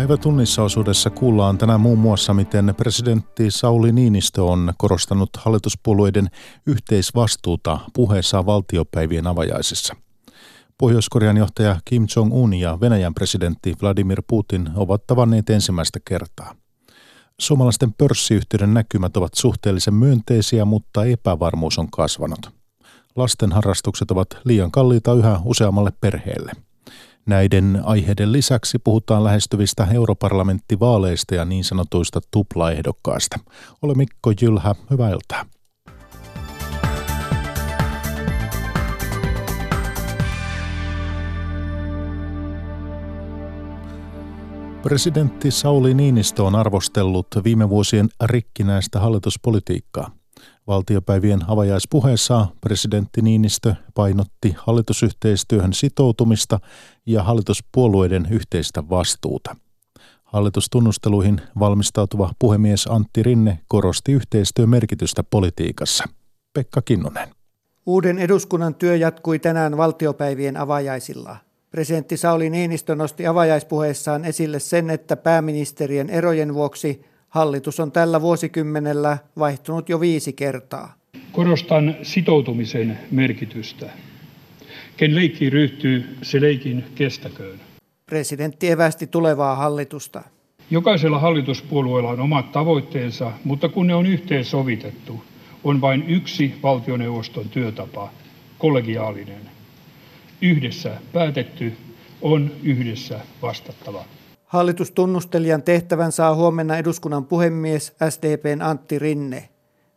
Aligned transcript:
Päivätunnissa 0.00 0.62
osuudessa 0.62 1.10
kuullaan 1.10 1.58
tänään 1.58 1.80
muun 1.80 1.98
muassa, 1.98 2.34
miten 2.34 2.74
presidentti 2.76 3.50
Sauli 3.50 3.92
Niinistö 3.92 4.44
on 4.44 4.72
korostanut 4.78 5.30
hallituspuolueiden 5.36 6.30
yhteisvastuuta 6.66 7.80
puheessaan 7.94 8.46
valtiopäivien 8.46 9.26
avajaisissa. 9.26 9.96
Pohjois-Korean 10.78 11.36
johtaja 11.36 11.76
Kim 11.84 12.06
Jong-un 12.16 12.54
ja 12.54 12.78
Venäjän 12.80 13.14
presidentti 13.14 13.74
Vladimir 13.82 14.22
Putin 14.26 14.70
ovat 14.74 15.06
tavanneet 15.06 15.50
ensimmäistä 15.50 15.98
kertaa. 16.04 16.54
Suomalaisten 17.40 17.92
pörssiyhtiöiden 17.92 18.74
näkymät 18.74 19.16
ovat 19.16 19.34
suhteellisen 19.34 19.94
myönteisiä, 19.94 20.64
mutta 20.64 21.04
epävarmuus 21.04 21.78
on 21.78 21.90
kasvanut. 21.90 22.50
Lasten 23.16 23.52
harrastukset 23.52 24.10
ovat 24.10 24.28
liian 24.44 24.70
kalliita 24.70 25.12
yhä 25.12 25.40
useammalle 25.44 25.92
perheelle– 26.00 26.52
Näiden 27.30 27.80
aiheiden 27.84 28.32
lisäksi 28.32 28.78
puhutaan 28.78 29.24
lähestyvistä 29.24 29.86
europarlamenttivaaleista 29.92 31.34
ja 31.34 31.44
niin 31.44 31.64
sanotuista 31.64 32.20
tuplaehdokkaista. 32.30 33.38
Ole 33.82 33.94
Mikko 33.94 34.32
Jylhä, 34.42 34.74
hyvää 34.90 35.10
iltaa. 35.10 35.44
Presidentti 44.82 45.50
Sauli 45.50 45.94
Niinistö 45.94 46.42
on 46.42 46.54
arvostellut 46.54 47.26
viime 47.44 47.68
vuosien 47.68 48.08
rikkinäistä 48.24 49.00
hallituspolitiikkaa. 49.00 50.19
Valtiopäivien 50.70 51.40
avajaispuheessa 51.48 52.46
presidentti 52.60 53.22
Niinistö 53.22 53.74
painotti 53.94 54.54
hallitusyhteistyöhön 54.58 55.72
sitoutumista 55.72 56.60
ja 57.06 57.22
hallituspuolueiden 57.22 58.28
yhteistä 58.30 58.88
vastuuta. 58.90 59.56
Hallitustunnusteluihin 60.24 61.40
valmistautuva 61.58 62.30
puhemies 62.38 62.86
Antti 62.86 63.22
Rinne 63.22 63.58
korosti 63.68 64.12
yhteistyön 64.12 64.68
merkitystä 64.68 65.22
politiikassa. 65.22 66.04
Pekka 66.52 66.82
Kinnunen. 66.82 67.28
Uuden 67.86 68.18
eduskunnan 68.18 68.74
työ 68.74 68.96
jatkui 68.96 69.38
tänään 69.38 69.76
valtiopäivien 69.76 70.56
avajaisilla. 70.56 71.36
Presidentti 71.70 72.16
Sauli 72.16 72.50
Niinistö 72.50 72.94
nosti 72.94 73.26
avajaispuheessaan 73.26 74.24
esille 74.24 74.58
sen, 74.58 74.90
että 74.90 75.16
pääministerien 75.16 76.10
erojen 76.10 76.54
vuoksi 76.54 77.09
Hallitus 77.30 77.80
on 77.80 77.92
tällä 77.92 78.20
vuosikymmenellä 78.20 79.18
vaihtunut 79.38 79.88
jo 79.88 80.00
viisi 80.00 80.32
kertaa. 80.32 80.94
Korostan 81.32 81.96
sitoutumisen 82.02 82.98
merkitystä. 83.10 83.90
Ken 84.96 85.14
leikkiin 85.14 85.52
ryhtyy, 85.52 86.16
se 86.22 86.40
leikin 86.40 86.84
kestäköön. 86.94 87.60
Presidentti 88.06 88.70
evästi 88.70 89.06
tulevaa 89.06 89.56
hallitusta. 89.56 90.22
Jokaisella 90.70 91.18
hallituspuolueella 91.18 92.10
on 92.10 92.20
omat 92.20 92.52
tavoitteensa, 92.52 93.32
mutta 93.44 93.68
kun 93.68 93.86
ne 93.86 93.94
on 93.94 94.06
yhteensovitettu, 94.06 95.24
on 95.64 95.80
vain 95.80 96.04
yksi 96.08 96.54
valtioneuvoston 96.62 97.48
työtapa, 97.48 98.10
kollegiaalinen. 98.58 99.50
Yhdessä 100.42 101.00
päätetty 101.12 101.72
on 102.22 102.50
yhdessä 102.62 103.20
vastattava. 103.42 104.04
Hallitustunnustelijan 104.50 105.62
tehtävän 105.62 106.12
saa 106.12 106.34
huomenna 106.34 106.76
eduskunnan 106.76 107.24
puhemies 107.24 107.92
SDPn 108.10 108.62
Antti 108.62 108.98
Rinne. 108.98 109.48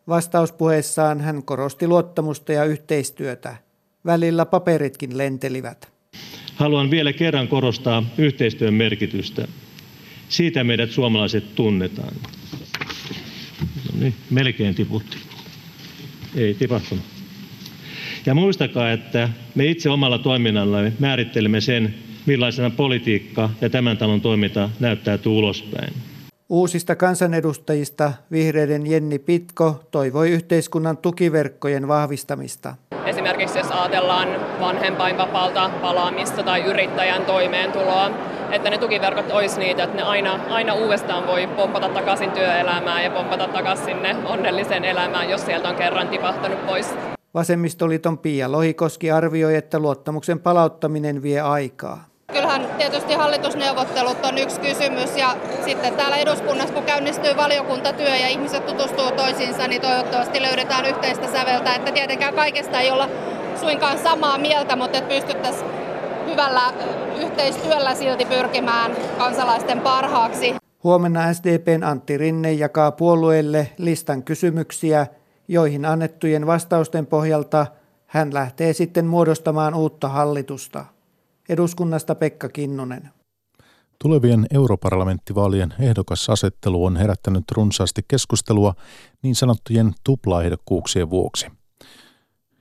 Vastauspuheessaan 0.08 1.22
hän 1.22 1.44
korosti 1.44 1.88
luottamusta 1.88 2.54
ja 2.54 2.66
yhteistyötä. 2.66 3.56
Välillä 4.06 4.46
paperitkin 4.46 5.18
lentelivät. 5.18 5.92
Haluan 6.56 6.92
vielä 6.92 7.14
kerran 7.14 7.48
korostaa 7.48 8.04
yhteistyön 8.18 8.74
merkitystä. 8.74 9.48
Siitä 10.30 10.64
meidät 10.64 10.92
suomalaiset 10.92 11.56
tunnetaan. 11.56 12.14
No 13.94 14.00
niin, 14.00 14.14
melkein 14.30 14.76
tiputti. 14.76 15.18
Ei 16.36 16.54
tipahtunut. 16.54 17.06
Ja 18.26 18.34
muistakaa, 18.34 18.92
että 18.92 19.30
me 19.56 19.66
itse 19.66 19.90
omalla 19.90 20.20
toiminnallamme 20.20 20.94
määrittelemme 21.00 21.62
sen, 21.62 21.96
millaisena 22.26 22.70
politiikka 22.70 23.50
ja 23.62 23.70
tämän 23.70 23.98
talon 23.98 24.22
toiminta 24.22 24.70
näyttäytyy 24.80 25.32
ulospäin. 25.32 25.94
Uusista 26.50 26.96
kansanedustajista 26.96 28.14
vihreiden 28.32 28.88
Jenni 28.88 29.20
Pitko 29.20 29.84
toivoi 29.92 30.30
yhteiskunnan 30.30 30.98
tukiverkkojen 30.98 31.88
vahvistamista. 31.88 32.76
Esimerkiksi 33.06 33.58
jos 33.58 33.72
ajatellaan 33.72 34.28
vanhempainvapaalta 34.60 35.70
palaamista 35.82 36.44
tai 36.44 36.64
yrittäjän 36.64 37.26
toimeentuloa, 37.26 38.12
että 38.52 38.70
ne 38.70 38.78
tukiverkot 38.78 39.32
olisi 39.32 39.60
niitä, 39.60 39.84
että 39.84 39.96
ne 39.96 40.04
aina, 40.04 40.34
aina 40.50 40.74
uudestaan 40.74 41.28
voi 41.28 41.48
pompata 41.48 41.90
takaisin 41.90 42.32
työelämään 42.32 43.04
ja 43.04 43.12
pompata 43.12 43.48
takaisin 43.48 43.86
sinne 43.86 44.16
onnelliseen 44.26 44.86
elämään, 44.86 45.30
jos 45.30 45.46
sieltä 45.46 45.70
on 45.70 45.76
kerran 45.76 46.08
tipahtanut 46.08 46.66
pois. 46.66 46.94
Vasemmistoliiton 47.34 48.18
Pia 48.18 48.52
Lohikoski 48.52 49.12
arvioi, 49.12 49.56
että 49.56 49.80
luottamuksen 49.80 50.40
palauttaminen 50.40 51.24
vie 51.24 51.42
aikaa. 51.42 52.13
Kyllähän 52.34 52.68
tietysti 52.78 53.14
hallitusneuvottelut 53.14 54.26
on 54.26 54.38
yksi 54.38 54.60
kysymys 54.60 55.18
ja 55.18 55.36
sitten 55.66 55.96
täällä 55.96 56.18
eduskunnassa, 56.18 56.74
kun 56.74 56.84
käynnistyy 56.84 57.36
valiokuntatyö 57.36 58.16
ja 58.16 58.28
ihmiset 58.28 58.66
tutustuu 58.66 59.12
toisiinsa, 59.12 59.68
niin 59.68 59.82
toivottavasti 59.82 60.42
löydetään 60.42 60.86
yhteistä 60.86 61.32
säveltä. 61.32 61.76
Että 61.76 61.92
tietenkään 61.92 62.34
kaikesta 62.34 62.80
ei 62.80 62.92
olla 62.92 63.10
suinkaan 63.60 64.00
samaa 64.00 64.38
mieltä, 64.38 64.76
mutta 64.76 64.98
että 64.98 65.10
pystyttäisiin 65.10 65.70
hyvällä 66.26 66.74
yhteistyöllä 67.18 67.96
silti 67.96 68.26
pyrkimään 68.26 68.92
kansalaisten 69.18 69.80
parhaaksi. 69.80 70.56
Huomenna 70.84 71.34
SDPn 71.34 71.84
Antti 71.84 72.18
Rinne 72.18 72.54
jakaa 72.54 72.92
puolueelle 72.92 73.70
listan 73.78 74.24
kysymyksiä, 74.24 75.08
joihin 75.48 75.86
annettujen 75.86 76.48
vastausten 76.48 77.06
pohjalta 77.06 77.66
hän 78.08 78.34
lähtee 78.34 78.74
sitten 78.74 79.06
muodostamaan 79.06 79.74
uutta 79.74 80.08
hallitusta. 80.08 80.86
Eduskunnasta 81.50 82.16
Pekka 82.16 82.50
Kinnunen. 82.50 83.10
Tulevien 84.00 84.46
europarlamenttivaalien 84.52 85.74
ehdokasasettelu 85.80 86.86
on 86.86 86.98
herättänyt 86.98 87.44
runsaasti 87.52 88.02
keskustelua 88.08 88.74
niin 89.22 89.36
sanottujen 89.36 89.94
tuplaehdokkuuksien 90.04 91.10
vuoksi. 91.10 91.48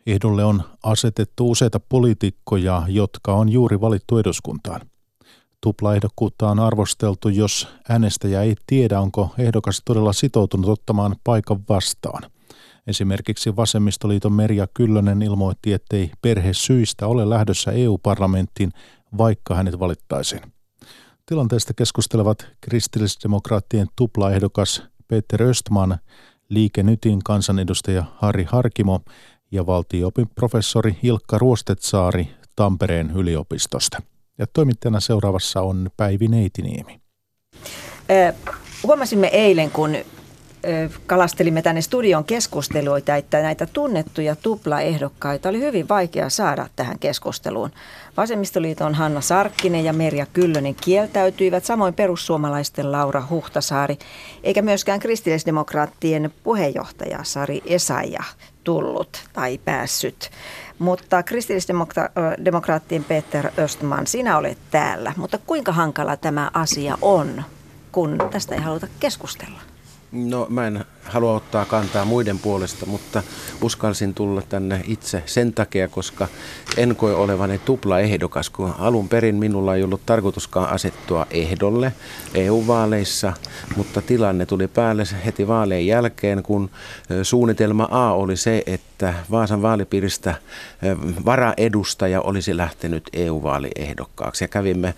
Ehdolle 0.07 0.45
on 0.45 0.63
asetettu 0.83 1.51
useita 1.51 1.81
poliitikkoja, 1.89 2.83
jotka 2.89 3.35
on 3.35 3.49
juuri 3.49 3.81
valittu 3.81 4.19
eduskuntaan. 4.19 4.81
Tuplaehdokkuutta 5.61 6.51
on 6.51 6.59
arvosteltu, 6.59 7.29
jos 7.29 7.69
äänestäjä 7.89 8.43
ei 8.43 8.55
tiedä, 8.67 9.01
onko 9.01 9.35
ehdokas 9.39 9.83
todella 9.85 10.13
sitoutunut 10.13 10.69
ottamaan 10.69 11.17
paikan 11.25 11.61
vastaan. 11.69 12.23
Esimerkiksi 12.87 13.57
Vasemmistoliiton 13.57 14.33
Merja 14.33 14.67
Kyllönen 14.75 15.23
ilmoitti, 15.23 15.73
ettei 15.73 16.11
perhe 16.23 16.53
syistä 16.53 17.07
ole 17.07 17.31
lähdössä 17.31 17.73
EU-parlamenttiin, 17.73 18.73
vaikka 19.19 19.55
hänet 19.55 19.79
valittaisiin. 19.79 20.43
Tilanteesta 21.27 21.75
keskustelevat 21.75 22.47
kristillisdemokraattien 22.61 23.87
tuplaehdokas 23.97 24.83
Peter 25.09 25.43
Östman, 25.43 25.99
Liike 26.49 26.83
Nytin 26.83 27.19
kansanedustaja 27.25 28.05
Harri 28.17 28.45
Harkimo 28.45 29.01
ja 29.51 29.67
valtioopin 29.67 30.29
professori 30.35 30.97
Ilkka 31.03 31.39
Ruostetsaari 31.39 32.29
Tampereen 32.57 33.11
yliopistosta. 33.17 34.03
Ja 34.39 34.47
toimittajana 34.47 35.01
seuraavassa 35.01 35.61
on 35.61 35.91
Päivi 35.97 36.29
Neitiniemi. 36.29 37.01
huomasimme 38.83 39.27
eilen, 39.27 39.71
kun 39.71 39.97
kalastelimme 41.07 41.63
tänne 41.63 41.81
studion 41.81 42.25
keskusteluita, 42.25 43.17
että 43.17 43.43
näitä 43.43 43.67
tunnettuja 43.67 44.37
tuplaehdokkaita 44.37 45.49
oli 45.49 45.61
hyvin 45.61 45.89
vaikea 45.89 46.31
saada 46.31 46.69
tähän 46.77 46.99
keskusteluun. 46.99 47.71
Vasemmistoliiton 48.17 48.95
Hanna 48.95 49.21
Sarkkinen 49.21 49.85
ja 49.85 49.93
Merja 49.93 50.27
Kyllönen 50.27 50.75
kieltäytyivät, 50.75 51.65
samoin 51.65 51.95
perussuomalaisten 51.95 52.93
Laura 52.93 53.23
Huhtasaari, 53.31 53.99
eikä 54.43 54.63
myöskään 54.63 55.01
kristillisdemokraattien 55.01 56.33
puheenjohtaja 56.43 57.19
Sari 57.23 57.63
Esaija 57.67 58.23
tullut 58.65 59.25
tai 59.33 59.59
päässyt. 59.59 60.31
Mutta 60.79 61.23
kristillisdemokraattien 61.23 63.05
Peter 63.05 63.51
Östman, 63.59 64.07
sinä 64.07 64.39
olet 64.39 64.59
täällä. 64.71 65.13
Mutta 65.17 65.39
kuinka 65.47 65.73
hankala 65.73 66.17
tämä 66.17 66.51
asia 66.55 66.99
on, 67.03 67.43
kun 67.93 68.19
tästä 68.31 68.55
ei 68.55 68.61
haluta 68.61 68.87
keskustella? 69.01 69.72
No 70.13 70.47
mä 70.51 70.67
en 70.67 70.85
halua 71.05 71.35
ottaa 71.35 71.65
kantaa 71.65 72.05
muiden 72.05 72.39
puolesta, 72.39 72.87
mutta 72.87 73.23
uskalsin 73.63 74.15
tulla 74.15 74.43
tänne 74.43 74.85
itse 74.87 75.23
sen 75.27 75.53
takia, 75.53 75.89
koska 75.89 76.29
en 76.77 76.97
koe 76.97 77.15
olevani 77.15 77.61
ehdokas, 78.03 78.51
kun 78.51 78.75
alun 78.79 79.09
perin 79.09 79.35
minulla 79.35 79.75
ei 79.75 79.83
ollut 79.83 80.07
tarkoituskaan 80.07 80.71
asettua 80.71 81.27
ehdolle 81.31 81.93
EU-vaaleissa, 82.35 83.33
mutta 83.77 84.03
tilanne 84.03 84.47
tuli 84.47 84.69
päälle 84.69 85.05
heti 85.25 85.49
vaaleen 85.49 85.87
jälkeen, 85.87 86.43
kun 86.43 86.71
suunnitelma 87.23 87.89
A 87.91 88.13
oli 88.13 88.37
se, 88.37 88.63
että 88.67 89.15
Vaasan 89.31 89.63
vaalipiiristä 89.63 90.35
varaedustaja 91.25 92.21
olisi 92.21 92.57
lähtenyt 92.57 93.11
EU-vaaliehdokkaaksi 93.13 94.45
ja 94.45 94.49
kävimme 94.49 94.95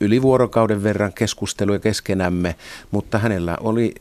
yli 0.00 0.22
vuorokauden 0.22 0.82
verran 0.82 1.12
keskusteluja 1.12 1.78
keskenämme, 1.78 2.56
mutta 2.90 3.18
hänellä 3.18 3.56
oli 3.60 3.94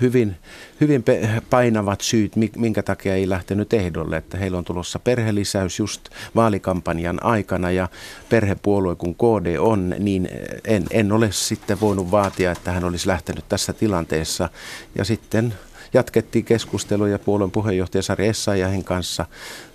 hyvin, 0.00 0.36
hyvin 0.80 1.04
painavat 1.50 2.00
syyt, 2.00 2.32
minkä 2.56 2.82
takia 2.82 3.14
ei 3.14 3.28
lähtenyt 3.28 3.72
ehdolle, 3.72 4.16
että 4.16 4.38
heillä 4.38 4.58
on 4.58 4.64
tulossa 4.64 4.98
perhelisäys 4.98 5.78
just 5.78 6.08
vaalikampanjan 6.34 7.24
aikana 7.24 7.70
ja 7.70 7.88
perhepuolue 8.28 8.96
kun 8.96 9.14
KD 9.14 9.56
on, 9.58 9.94
niin 9.98 10.28
en, 10.64 10.84
en 10.90 11.12
ole 11.12 11.32
sitten 11.32 11.80
voinut 11.80 12.10
vaatia, 12.10 12.52
että 12.52 12.72
hän 12.72 12.84
olisi 12.84 13.08
lähtenyt 13.08 13.44
tässä 13.48 13.72
tilanteessa. 13.72 14.48
Ja 14.94 15.04
sitten 15.04 15.54
jatkettiin 15.94 16.44
keskusteluja 16.44 17.18
puolueen 17.18 17.50
puheenjohtaja 17.50 18.02
Sari 18.02 18.28
Essayahin 18.28 18.84
kanssa. 18.84 19.26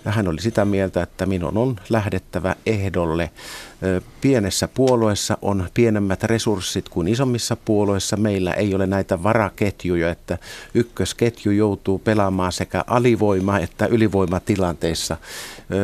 Hän 0.04 0.28
oli 0.28 0.40
sitä 0.40 0.64
mieltä, 0.64 1.02
että 1.02 1.26
minun 1.26 1.56
on 1.56 1.76
lähdettävä 1.88 2.56
ehdolle. 2.66 3.30
Pienessä 4.20 4.68
puolueessa 4.68 5.38
on 5.42 5.68
pienemmät 5.74 6.22
resurssit 6.22 6.88
kuin 6.88 7.08
isommissa 7.08 7.56
puolueissa. 7.56 8.16
Meillä 8.16 8.52
ei 8.52 8.74
ole 8.74 8.86
näitä 8.86 9.22
varaketjuja, 9.22 10.10
että 10.10 10.38
ykkösketju 10.74 11.52
joutuu 11.52 11.98
pelaamaan 11.98 12.52
sekä 12.52 12.84
alivoima- 12.86 13.58
että 13.58 13.86
ylivoimatilanteissa, 13.86 15.16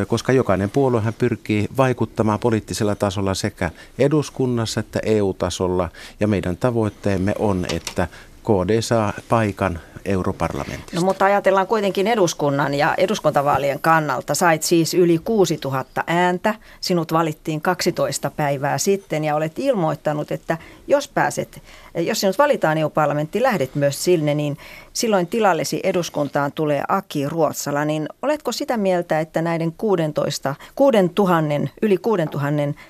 koska 0.09 0.33
jokainen 0.33 0.71
puoluehan 0.71 1.15
pyrkii 1.15 1.69
vaikuttamaan 1.77 2.39
poliittisella 2.39 2.95
tasolla 2.95 3.35
sekä 3.35 3.71
eduskunnassa 3.99 4.81
että 4.81 5.01
EU-tasolla. 5.03 5.89
Ja 6.21 6.29
meidän 6.29 6.57
tavoitteemme 6.57 7.35
on, 7.39 7.67
että 7.73 8.09
KD 8.45 8.81
saa 8.81 9.13
paikan 9.29 9.81
europarlamentista. 10.05 10.97
No, 10.97 11.03
mutta 11.03 11.25
ajatellaan 11.25 11.67
kuitenkin 11.67 12.07
eduskunnan 12.07 12.75
ja 12.75 12.95
eduskuntavaalien 12.99 13.81
kannalta. 13.81 14.35
Sait 14.35 14.63
siis 14.63 14.95
yli 14.95 15.19
6000 15.19 16.05
ääntä. 16.07 16.55
Sinut 16.81 17.13
valittiin 17.13 17.61
12 17.61 18.31
päivää 18.31 18.79
sitten 18.79 19.25
ja 19.25 19.37
olet 19.37 19.59
ilmoittanut, 19.59 20.33
että 20.33 20.59
jos 20.87 21.09
pääset, 21.09 21.63
jos 21.95 22.21
sinut 22.21 22.39
valitaan 22.39 22.79
EU-parlamentti, 22.79 23.43
lähdet 23.43 23.75
myös 23.75 24.05
sinne, 24.05 24.35
niin 24.35 24.59
silloin 24.93 25.27
tilallesi 25.27 25.81
eduskuntaan 25.83 26.53
tulee 26.53 26.83
Aki 26.89 27.29
Ruotsala. 27.29 27.85
Niin 27.85 28.09
oletko 28.23 28.53
sitä 28.53 28.77
mieltä, 28.77 29.21
että 29.21 29.43
näiden 29.43 29.73
16, 29.73 30.55
6000, 30.75 31.55
yli 31.83 31.99
6000 31.99 32.81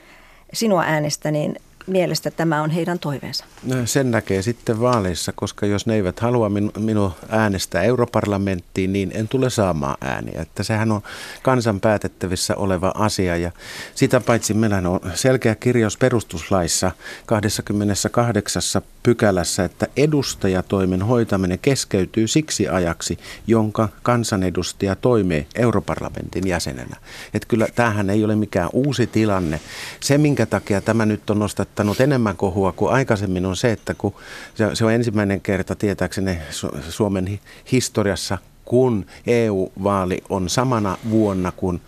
sinua 0.52 0.82
äänestä, 0.82 1.30
niin 1.30 1.56
mielestä 1.86 2.30
tämä 2.30 2.62
on 2.62 2.70
heidän 2.70 2.98
toiveensa? 2.98 3.44
No, 3.62 3.76
sen 3.86 4.10
näkee 4.10 4.42
sitten 4.42 4.80
vaaleissa, 4.80 5.32
koska 5.32 5.66
jos 5.66 5.86
ne 5.86 5.94
eivät 5.94 6.20
halua 6.20 6.48
minu, 6.48 6.70
minua 6.78 7.16
äänestää 7.28 7.82
europarlamenttiin, 7.82 8.92
niin 8.92 9.12
en 9.14 9.28
tule 9.28 9.50
saamaan 9.50 9.96
ääniä. 10.00 10.42
Että 10.42 10.62
sehän 10.62 10.92
on 10.92 11.02
kansan 11.42 11.80
päätettävissä 11.80 12.56
oleva 12.56 12.92
asia 12.94 13.36
ja 13.36 13.50
sitä 13.94 14.20
paitsi 14.20 14.54
meillä 14.54 14.76
on 14.76 15.00
selkeä 15.14 15.54
kirjaus 15.54 15.96
perustuslaissa 15.96 16.90
28 17.26 18.62
pykälässä, 19.02 19.64
että 19.64 19.86
edustajatoimen 19.96 21.02
hoitaminen 21.02 21.58
keskeytyy 21.58 22.28
siksi 22.28 22.68
ajaksi, 22.68 23.18
jonka 23.46 23.88
kansanedustaja 24.02 24.96
toimii 24.96 25.46
europarlamentin 25.54 26.46
jäsenenä. 26.46 26.96
Että 27.34 27.48
kyllä 27.48 27.68
tämähän 27.74 28.10
ei 28.10 28.24
ole 28.24 28.36
mikään 28.36 28.68
uusi 28.72 29.06
tilanne. 29.06 29.60
Se, 30.00 30.18
minkä 30.18 30.46
takia 30.46 30.80
tämä 30.80 31.06
nyt 31.06 31.30
on 31.30 31.42
nostattanut 31.74 32.00
enemmän 32.00 32.36
kohua 32.36 32.72
kuin 32.72 32.92
aikaisemmin, 32.92 33.46
on 33.46 33.56
se, 33.56 33.72
että 33.72 33.94
kun 33.94 34.14
se 34.74 34.84
on 34.84 34.92
ensimmäinen 34.92 35.40
kerta 35.40 35.74
tietääkseni 35.74 36.38
Suomen 36.88 37.40
historiassa, 37.72 38.38
kun 38.64 39.06
EU-vaali 39.26 40.22
on 40.28 40.48
samana 40.48 40.96
vuonna 41.10 41.52
kuin, 41.52 41.80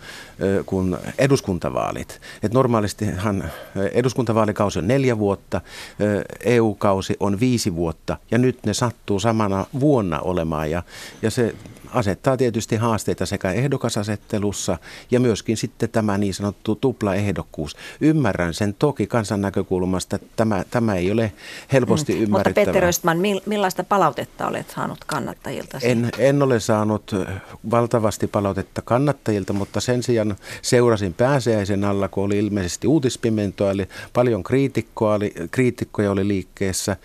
kuin 0.65 0.97
eduskuntavaalit. 1.17 2.21
Et 2.43 2.53
normaalistihan 2.53 3.43
eduskuntavaalikausi 3.91 4.79
on 4.79 4.87
neljä 4.87 5.17
vuotta, 5.17 5.61
EU-kausi 6.45 7.17
on 7.19 7.39
viisi 7.39 7.75
vuotta 7.75 8.17
ja 8.31 8.37
nyt 8.37 8.65
ne 8.65 8.73
sattuu 8.73 9.19
samana 9.19 9.65
vuonna 9.79 10.19
olemaan 10.19 10.71
ja, 10.71 10.83
ja 11.21 11.31
se 11.31 11.55
asettaa 11.93 12.37
tietysti 12.37 12.75
haasteita 12.75 13.25
sekä 13.25 13.51
ehdokasasettelussa 13.51 14.77
ja 15.11 15.19
myöskin 15.19 15.57
sitten 15.57 15.89
tämä 15.89 16.17
niin 16.17 16.33
sanottu 16.33 16.75
tuplaehdokkuus. 16.75 17.75
Ymmärrän 18.01 18.53
sen 18.53 18.73
toki 18.73 19.07
kansan 19.07 19.41
näkökulmasta, 19.41 20.15
että 20.15 20.27
tämä, 20.35 20.63
tämä 20.69 20.95
ei 20.95 21.11
ole 21.11 21.31
helposti 21.71 22.13
mm. 22.13 22.23
ymmärrettävää. 22.23 22.65
Mutta 22.65 22.73
Peter 22.73 22.89
Östman, 22.89 23.17
millaista 23.45 23.83
palautetta 23.83 24.47
olet 24.47 24.69
saanut 24.69 25.03
kannattajilta? 25.05 25.79
En, 25.81 26.09
en 26.17 26.43
ole 26.43 26.59
saanut 26.59 27.11
valtavasti 27.71 28.27
palautetta 28.27 28.81
kannattajilta, 28.81 29.53
mutta 29.53 29.79
sen 29.79 30.03
sijaan 30.03 30.35
seurasin 30.61 31.13
pääsiäisen 31.13 31.83
alla, 31.83 32.07
kun 32.07 32.23
oli 32.23 32.37
ilmeisesti 32.37 32.87
uutispimentoa, 32.87 33.71
eli 33.71 33.87
paljon 34.13 34.43
kriitikkoa 34.43 35.13
oli, 35.13 35.33
kriitikkoja 35.51 36.11
oli 36.11 36.27
liikkeessä. 36.27 36.97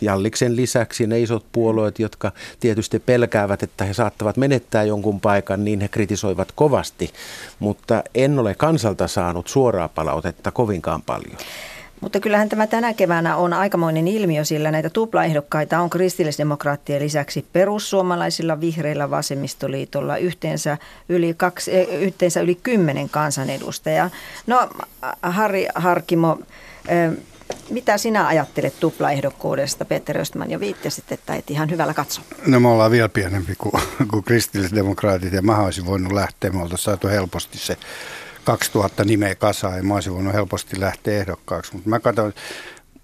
Jalliksen 0.00 0.56
lisäksi 0.56 1.06
ne 1.06 1.20
isot 1.20 1.46
puolueet, 1.52 1.98
jotka 1.98 2.32
tietysti 2.60 2.98
pelkäävät, 2.98 3.62
että 3.62 3.84
he 3.88 3.94
saattavat 3.94 4.36
menettää 4.36 4.82
jonkun 4.82 5.20
paikan, 5.20 5.64
niin 5.64 5.80
he 5.80 5.88
kritisoivat 5.88 6.52
kovasti, 6.54 7.10
mutta 7.58 8.02
en 8.14 8.38
ole 8.38 8.54
kansalta 8.54 9.08
saanut 9.08 9.48
suoraa 9.48 9.88
palautetta 9.88 10.50
kovinkaan 10.50 11.02
paljon. 11.02 11.36
Mutta 12.00 12.20
kyllähän 12.20 12.48
tämä 12.48 12.66
tänä 12.66 12.94
keväänä 12.94 13.36
on 13.36 13.52
aikamoinen 13.52 14.08
ilmiö, 14.08 14.44
sillä 14.44 14.70
näitä 14.70 14.90
tuplaehdokkaita 14.90 15.80
on 15.80 15.90
kristillisdemokraattien 15.90 17.02
lisäksi 17.02 17.46
perussuomalaisilla, 17.52 18.60
vihreillä, 18.60 19.10
vasemmistoliitolla 19.10 20.16
yhteensä 20.16 20.78
yli, 21.08 21.34
kaksi, 21.36 21.76
eh, 21.76 22.02
yhteensä 22.02 22.40
yli 22.40 22.54
kymmenen 22.54 23.08
kansanedustajaa. 23.08 24.10
No 24.46 24.68
Harri 25.22 25.68
Harkimo, 25.74 26.38
eh, 26.88 27.10
mitä 27.70 27.98
sinä 27.98 28.26
ajattelet 28.26 28.80
tuplaehdokkuudesta? 28.80 29.84
Peter 29.84 30.18
Östman 30.18 30.50
jo 30.50 30.60
viittasit, 30.60 31.12
että 31.12 31.34
et 31.34 31.50
ihan 31.50 31.70
hyvällä 31.70 31.94
katso. 31.94 32.20
No 32.46 32.60
me 32.60 32.68
ollaan 32.68 32.90
vielä 32.90 33.08
pienempi 33.08 33.54
kuin, 33.58 33.82
kuin 34.10 34.24
kristillisdemokraatit 34.24 35.32
ja 35.32 35.42
mä 35.42 35.58
olisin 35.58 35.86
voinut 35.86 36.12
lähteä. 36.12 36.50
Me 36.50 36.62
oltaisiin 36.62 36.84
saatu 36.84 37.08
helposti 37.08 37.58
se 37.58 37.76
2000 38.44 39.04
nimeä 39.04 39.34
kasaan 39.34 39.76
ja 39.76 39.82
mä 39.82 39.94
olisin 39.94 40.14
voinut 40.14 40.34
helposti 40.34 40.80
lähteä 40.80 41.18
ehdokkaaksi. 41.18 41.72
Mutta 41.72 41.88
mä 41.88 42.00
katson, 42.00 42.32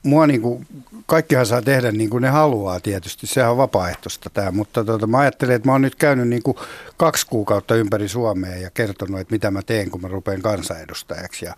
mua 0.03 0.27
niin 0.27 0.43
kuin, 0.43 0.67
kaikkihan 1.07 1.47
saa 1.47 1.63
tehdä 1.63 1.93
niin 1.93 2.11
kuin 2.11 2.23
ne 2.23 2.29
haluaa 2.29 2.81
tietysti, 2.81 3.27
sehän 3.27 3.51
on 3.51 3.57
vapaaehtoista 3.57 4.31
tämä, 4.31 4.51
mutta 4.51 4.85
tota, 4.85 5.07
mä 5.07 5.19
ajattelen, 5.19 5.57
että 5.57 5.69
mä 5.69 5.73
oon 5.73 5.83
nyt 5.83 5.95
käynyt 5.95 6.29
niin 6.29 6.43
kuin 6.43 6.57
kaksi 6.97 7.27
kuukautta 7.27 7.75
ympäri 7.75 8.09
Suomea 8.09 8.57
ja 8.57 8.71
kertonut, 8.71 9.21
että 9.21 9.35
mitä 9.35 9.51
mä 9.51 9.63
teen, 9.63 9.91
kun 9.91 10.01
mä 10.01 10.09
rupean 10.09 10.43
kansanedustajaksi 10.43 11.45
ja 11.45 11.55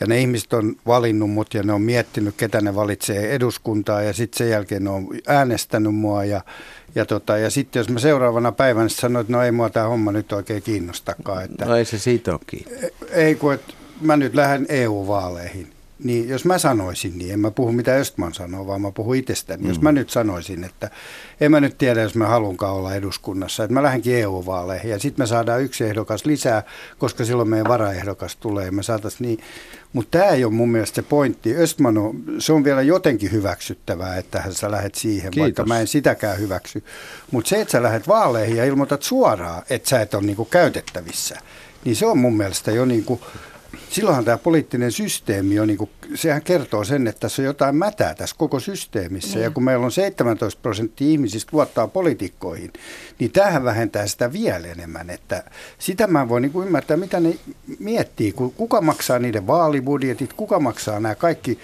ja 0.00 0.06
ne 0.06 0.20
ihmiset 0.20 0.52
on 0.52 0.76
valinnut 0.86 1.30
mut 1.30 1.54
ja 1.54 1.62
ne 1.62 1.72
on 1.72 1.82
miettinyt, 1.82 2.34
ketä 2.36 2.60
ne 2.60 2.74
valitsee 2.74 3.34
eduskuntaa 3.34 4.02
ja 4.02 4.12
sitten 4.12 4.38
sen 4.38 4.50
jälkeen 4.50 4.84
ne 4.84 4.90
on 4.90 5.08
äänestänyt 5.26 5.94
mua. 5.94 6.24
Ja, 6.24 6.40
ja, 6.94 7.04
tota, 7.04 7.38
ja 7.38 7.50
sitten 7.50 7.80
jos 7.80 7.88
mä 7.88 7.98
seuraavana 7.98 8.52
päivänä 8.52 8.88
sanoin, 8.88 9.20
että 9.20 9.32
no 9.32 9.42
ei 9.42 9.52
mua 9.52 9.70
tämä 9.70 9.86
homma 9.86 10.12
nyt 10.12 10.32
oikein 10.32 10.62
kiinnostakaan. 10.62 11.44
Että, 11.44 11.64
no 11.64 11.76
ei 11.76 11.84
se 11.84 11.98
siitä 11.98 12.32
ole 12.32 12.40
kiinni. 12.46 12.72
Ei 13.10 13.34
kun, 13.34 13.54
että 13.54 13.74
mä 14.00 14.16
nyt 14.16 14.34
lähden 14.34 14.66
EU-vaaleihin 14.68 15.77
niin 16.04 16.28
jos 16.28 16.44
mä 16.44 16.58
sanoisin 16.58 17.18
niin, 17.18 17.32
en 17.32 17.40
mä 17.40 17.50
puhu 17.50 17.72
mitä 17.72 17.94
Östman 17.94 18.34
sanoo, 18.34 18.66
vaan 18.66 18.82
mä 18.82 18.90
puhun 18.90 19.16
itsestäni. 19.16 19.62
Mm. 19.62 19.68
Jos 19.68 19.80
mä 19.80 19.92
nyt 19.92 20.10
sanoisin, 20.10 20.64
että 20.64 20.90
en 21.40 21.50
mä 21.50 21.60
nyt 21.60 21.78
tiedä, 21.78 22.02
jos 22.02 22.14
mä 22.14 22.26
haluankaan 22.26 22.74
olla 22.74 22.94
eduskunnassa, 22.94 23.64
että 23.64 23.74
mä 23.74 23.82
lähdenkin 23.82 24.14
EU-vaaleihin 24.14 24.90
ja 24.90 24.98
sitten 24.98 25.22
me 25.22 25.26
saadaan 25.26 25.62
yksi 25.62 25.84
ehdokas 25.84 26.24
lisää, 26.24 26.62
koska 26.98 27.24
silloin 27.24 27.48
meidän 27.48 27.68
varaehdokas 27.68 28.36
tulee 28.36 28.64
ja 28.64 28.72
me 28.72 28.82
saataisiin 28.82 29.26
niin. 29.26 29.44
Mutta 29.92 30.18
tämä 30.18 30.30
ei 30.30 30.44
ole 30.44 30.52
mun 30.52 30.68
mielestä 30.68 30.94
se 30.94 31.02
pointti. 31.02 31.56
Östman 31.56 31.98
on, 31.98 32.22
se 32.38 32.52
on 32.52 32.64
vielä 32.64 32.82
jotenkin 32.82 33.32
hyväksyttävää, 33.32 34.16
että 34.16 34.44
sä 34.50 34.70
lähdet 34.70 34.94
siihen, 34.94 35.30
Kiitos. 35.30 35.44
vaikka 35.44 35.64
mä 35.64 35.80
en 35.80 35.86
sitäkään 35.86 36.38
hyväksy. 36.38 36.84
Mutta 37.30 37.48
se, 37.48 37.60
että 37.60 37.72
sä 37.72 37.82
lähdet 37.82 38.08
vaaleihin 38.08 38.56
ja 38.56 38.64
ilmoitat 38.64 39.02
suoraan, 39.02 39.62
että 39.70 39.88
sä 39.88 40.00
et 40.00 40.14
ole 40.14 40.22
niinku 40.22 40.44
käytettävissä, 40.44 41.38
niin 41.84 41.96
se 41.96 42.06
on 42.06 42.18
mun 42.18 42.36
mielestä 42.36 42.70
jo 42.70 42.84
niinku 42.84 43.20
silloinhan 43.90 44.24
tämä 44.24 44.38
poliittinen 44.38 44.92
systeemi 44.92 45.60
on, 45.60 45.66
niin 45.66 45.78
kuin, 45.78 45.90
sehän 46.14 46.42
kertoo 46.42 46.84
sen, 46.84 47.06
että 47.06 47.20
tässä 47.20 47.42
on 47.42 47.46
jotain 47.46 47.76
mätää 47.76 48.14
tässä 48.14 48.36
koko 48.38 48.60
systeemissä. 48.60 49.34
Niin. 49.34 49.44
Ja 49.44 49.50
kun 49.50 49.64
meillä 49.64 49.84
on 49.84 49.92
17 49.92 50.60
prosenttia 50.62 51.08
ihmisistä 51.08 51.50
luottaa 51.52 51.88
poliitikkoihin, 51.88 52.72
niin 53.18 53.32
tähän 53.32 53.64
vähentää 53.64 54.06
sitä 54.06 54.32
vielä 54.32 54.66
enemmän. 54.66 55.10
Että 55.10 55.44
sitä 55.78 56.06
mä 56.06 56.28
voin 56.28 56.42
niin 56.42 56.52
kuin 56.52 56.66
ymmärtää, 56.66 56.96
mitä 56.96 57.20
ne 57.20 57.38
miettii, 57.78 58.32
kuka 58.32 58.80
maksaa 58.80 59.18
niiden 59.18 59.46
vaalibudjetit, 59.46 60.32
kuka 60.32 60.60
maksaa 60.60 61.00
nämä 61.00 61.14
kaikki 61.14 61.58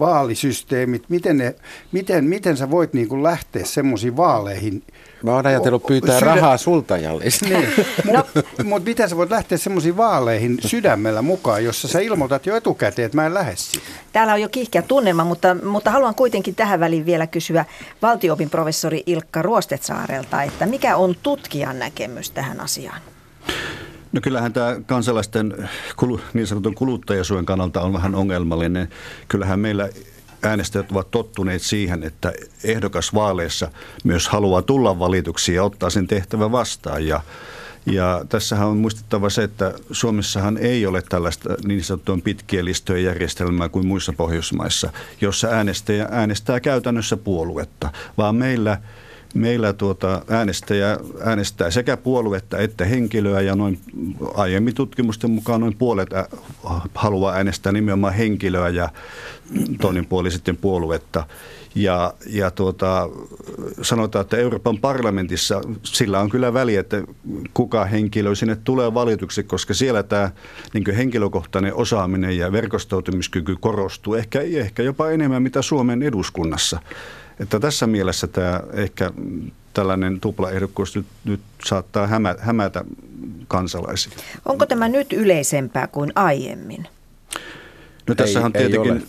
vaalisysteemit, 0.00 1.02
miten, 1.08 1.38
ne, 1.38 1.54
miten, 1.92 2.24
miten 2.24 2.56
sä 2.56 2.70
voit 2.70 2.92
niin 2.92 3.08
kuin 3.08 3.22
lähteä 3.22 3.64
semmoisiin 3.64 4.16
vaaleihin, 4.16 4.82
Mä 5.22 5.34
oon 5.34 5.46
ajatellut 5.46 5.86
pyytää 5.86 6.18
Sydä... 6.18 6.34
rahaa 6.34 6.56
sultajalle. 6.56 7.24
Niin. 7.48 7.68
Mutta 8.16 8.64
mut 8.64 8.84
miten 8.84 9.08
sä 9.08 9.16
voit 9.16 9.30
lähteä 9.30 9.58
semmoisiin 9.58 9.96
vaaleihin 9.96 10.58
sydämellä 10.66 11.22
mukaan, 11.22 11.64
jossa 11.64 11.88
sä 11.88 12.00
ilmoitat 12.00 12.46
jo 12.46 12.56
etukäteen, 12.56 13.06
että 13.06 13.16
mä 13.16 13.26
en 13.26 13.34
lähde 13.34 13.52
sinne? 13.56 13.86
Täällä 14.12 14.32
on 14.32 14.42
jo 14.42 14.48
kiihkeä 14.48 14.82
tunnelma, 14.82 15.24
mutta, 15.24 15.56
mutta 15.64 15.90
haluan 15.90 16.14
kuitenkin 16.14 16.54
tähän 16.54 16.80
väliin 16.80 17.06
vielä 17.06 17.26
kysyä 17.26 17.64
valtioopin 18.02 18.50
professori 18.50 19.02
Ilkka 19.06 19.42
Ruostetsaarelta, 19.42 20.42
että 20.42 20.66
mikä 20.66 20.96
on 20.96 21.14
tutkijan 21.22 21.78
näkemys 21.78 22.30
tähän 22.30 22.60
asiaan? 22.60 23.00
No 24.12 24.20
kyllähän 24.20 24.52
tämä 24.52 24.76
kansalaisten 24.86 25.68
niin 26.34 26.46
sanotun 26.46 26.74
kuluttajasuojan 26.74 27.46
kannalta 27.46 27.80
on 27.80 27.92
vähän 27.92 28.14
ongelmallinen. 28.14 28.88
Kyllähän 29.28 29.60
meillä 29.60 29.88
äänestäjät 30.42 30.92
ovat 30.92 31.10
tottuneet 31.10 31.62
siihen, 31.62 32.02
että 32.02 32.32
ehdokas 32.64 33.14
vaaleissa 33.14 33.70
myös 34.04 34.28
haluaa 34.28 34.62
tulla 34.62 34.98
valituksi 34.98 35.54
ja 35.54 35.64
ottaa 35.64 35.90
sen 35.90 36.06
tehtävä 36.06 36.52
vastaan. 36.52 37.06
Ja, 37.06 37.20
ja 37.86 38.24
tässähän 38.28 38.68
on 38.68 38.76
muistettava 38.76 39.30
se, 39.30 39.42
että 39.42 39.74
Suomessahan 39.90 40.58
ei 40.58 40.86
ole 40.86 41.02
tällaista 41.02 41.48
niin 41.64 41.84
sanottua 41.84 42.18
pitkien 42.24 42.64
listojen 42.64 43.04
järjestelmää 43.04 43.68
kuin 43.68 43.86
muissa 43.86 44.12
Pohjoismaissa, 44.12 44.92
jossa 45.20 45.48
äänestäjä 45.48 46.08
äänestää 46.10 46.60
käytännössä 46.60 47.16
puoluetta, 47.16 47.92
vaan 48.18 48.34
meillä– 48.34 48.78
meillä 49.34 49.72
tuota 49.72 50.22
äänestäjä 50.28 50.98
äänestää 51.24 51.70
sekä 51.70 51.96
puoluetta 51.96 52.58
että 52.58 52.84
henkilöä 52.84 53.40
ja 53.40 53.54
noin 53.54 53.80
aiemmin 54.34 54.74
tutkimusten 54.74 55.30
mukaan 55.30 55.60
noin 55.60 55.76
puolet 55.76 56.08
haluaa 56.94 57.34
äänestää 57.34 57.72
nimenomaan 57.72 58.14
henkilöä 58.14 58.68
ja 58.68 58.88
toinen 59.82 60.06
puoli 60.06 60.30
sitten 60.30 60.56
puoluetta. 60.56 61.26
Ja, 61.74 62.14
ja 62.26 62.50
tuota, 62.50 63.08
sanotaan, 63.82 64.20
että 64.20 64.36
Euroopan 64.36 64.78
parlamentissa 64.78 65.60
sillä 65.82 66.20
on 66.20 66.30
kyllä 66.30 66.54
väliä, 66.54 66.80
että 66.80 67.02
kuka 67.54 67.84
henkilö 67.84 68.34
sinne 68.34 68.56
tulee 68.64 68.94
valituksi, 68.94 69.42
koska 69.42 69.74
siellä 69.74 70.02
tämä 70.02 70.30
niin 70.74 70.94
henkilökohtainen 70.96 71.74
osaaminen 71.74 72.38
ja 72.38 72.52
verkostoitumiskyky 72.52 73.56
korostuu 73.60 74.14
ehkä, 74.14 74.40
ehkä 74.40 74.82
jopa 74.82 75.10
enemmän 75.10 75.42
mitä 75.42 75.62
Suomen 75.62 76.02
eduskunnassa. 76.02 76.80
Että 77.40 77.60
tässä 77.60 77.86
mielessä 77.86 78.26
tämä 78.26 78.60
ehkä 78.72 79.10
tällainen 79.74 80.20
tuplaehdokkuus 80.20 80.96
nyt, 80.96 81.06
nyt 81.24 81.40
saattaa 81.64 82.06
hämä, 82.06 82.34
hämätä 82.38 82.84
kansalaisia. 83.48 84.12
Onko 84.44 84.66
tämä 84.66 84.88
nyt 84.88 85.12
yleisempää 85.12 85.86
kuin 85.86 86.12
aiemmin? 86.14 86.88
No 88.06 88.14
tässä 88.14 88.40
on 88.40 88.52
tietenkin, 88.52 89.06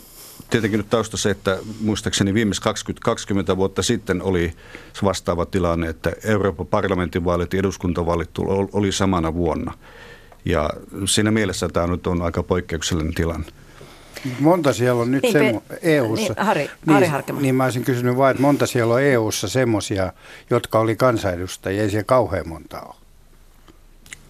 tietenkin 0.51 0.77
nyt 0.77 0.89
tausta 0.89 1.17
se, 1.17 1.29
että 1.29 1.58
muistaakseni 1.81 2.34
viimeis 2.34 2.60
20, 2.60 3.05
20 3.05 3.58
vuotta 3.58 3.84
sitten 3.84 4.22
oli 4.22 4.53
vastaava 5.03 5.46
tilanne, 5.46 5.89
että 5.89 6.12
Euroopan 6.24 6.67
parlamentin 6.67 7.25
vaalit 7.25 7.53
ja 7.53 7.60
eduskuntavaalit 7.60 8.29
oli 8.74 8.91
samana 8.91 9.34
vuonna. 9.34 9.74
Ja 10.46 10.70
siinä 11.05 11.31
mielessä 11.31 11.70
tämä 11.70 11.88
nyt 11.88 12.08
on 12.08 12.22
aika 12.22 12.43
poikkeuksellinen 12.43 13.13
tilanne. 13.13 13.48
Monta 14.39 14.74
siellä 14.74 15.01
on 15.01 15.12
nyt 15.12 15.24
niin, 15.24 15.34
semmo, 15.34 15.63
EU-ssa. 15.81 16.34
Niin, 16.34 16.46
Harri, 16.46 16.70
Harri 16.88 17.25
niin, 17.27 17.41
niin 17.41 17.55
mä 17.55 17.63
olisin 17.63 17.84
kysynyt 17.84 18.17
vain, 18.17 18.31
että 18.31 18.41
monta 18.41 18.65
siellä 18.65 18.93
on 18.93 19.01
EU-ssa 19.01 19.48
semmoisia, 19.48 20.13
jotka 20.50 20.79
oli 20.79 20.96
kansanedustajia, 20.96 21.84
ei 21.84 21.89
siellä 21.89 22.03
kauhean 22.03 22.48
monta 22.48 22.81
ole. 22.81 23.00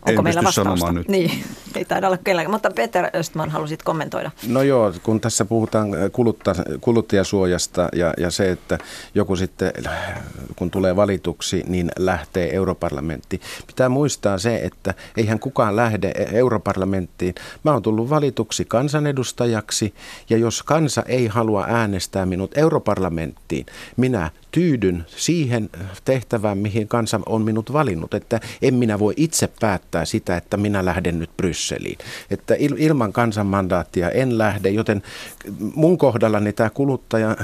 Onko 0.05 0.19
en 0.19 0.23
meillä 0.23 0.43
vastausta? 0.43 0.91
Nyt. 0.91 1.07
Niin, 1.07 1.31
ei 1.75 1.85
taida 1.85 2.07
olla 2.07 2.17
kenelläkään. 2.17 2.51
Mutta 2.51 2.71
Peter 2.71 3.09
Östman, 3.15 3.49
halusit 3.49 3.83
kommentoida. 3.83 4.31
No 4.47 4.61
joo, 4.61 4.93
kun 5.03 5.21
tässä 5.21 5.45
puhutaan 5.45 5.89
kulutta, 6.11 6.55
kuluttajasuojasta 6.81 7.89
ja, 7.95 8.13
ja 8.17 8.31
se, 8.31 8.51
että 8.51 8.77
joku 9.15 9.35
sitten, 9.35 9.71
kun 10.55 10.71
tulee 10.71 10.95
valituksi, 10.95 11.63
niin 11.67 11.91
lähtee 11.99 12.55
europarlamenttiin. 12.55 13.41
Pitää 13.67 13.89
muistaa 13.89 14.37
se, 14.37 14.55
että 14.55 14.93
eihän 15.17 15.39
kukaan 15.39 15.75
lähde 15.75 16.13
europarlamenttiin. 16.31 17.35
Mä 17.63 17.71
oon 17.71 17.81
tullut 17.81 18.09
valituksi 18.09 18.65
kansanedustajaksi 18.65 19.93
ja 20.29 20.37
jos 20.37 20.63
kansa 20.63 21.03
ei 21.07 21.27
halua 21.27 21.65
äänestää 21.67 22.25
minut 22.25 22.57
europarlamenttiin, 22.57 23.65
minä 23.97 24.31
tyydyn 24.51 25.05
siihen 25.15 25.69
tehtävään, 26.05 26.57
mihin 26.57 26.87
kansa 26.87 27.19
on 27.25 27.41
minut 27.41 27.73
valinnut, 27.73 28.13
että 28.13 28.39
en 28.61 28.73
minä 28.73 28.99
voi 28.99 29.13
itse 29.17 29.49
päättää 29.59 29.90
sitä, 30.05 30.37
että 30.37 30.57
minä 30.57 30.85
lähden 30.85 31.19
nyt 31.19 31.29
Brysseliin. 31.37 31.97
Että 32.29 32.55
ilman 32.59 33.13
kansan 33.13 33.47
mandaattia 33.47 34.09
en 34.09 34.37
lähde, 34.37 34.69
joten 34.69 35.01
mun 35.75 35.97
kohdallani 35.97 36.53
tämä 36.53 36.69
kuluttaja 36.69 37.35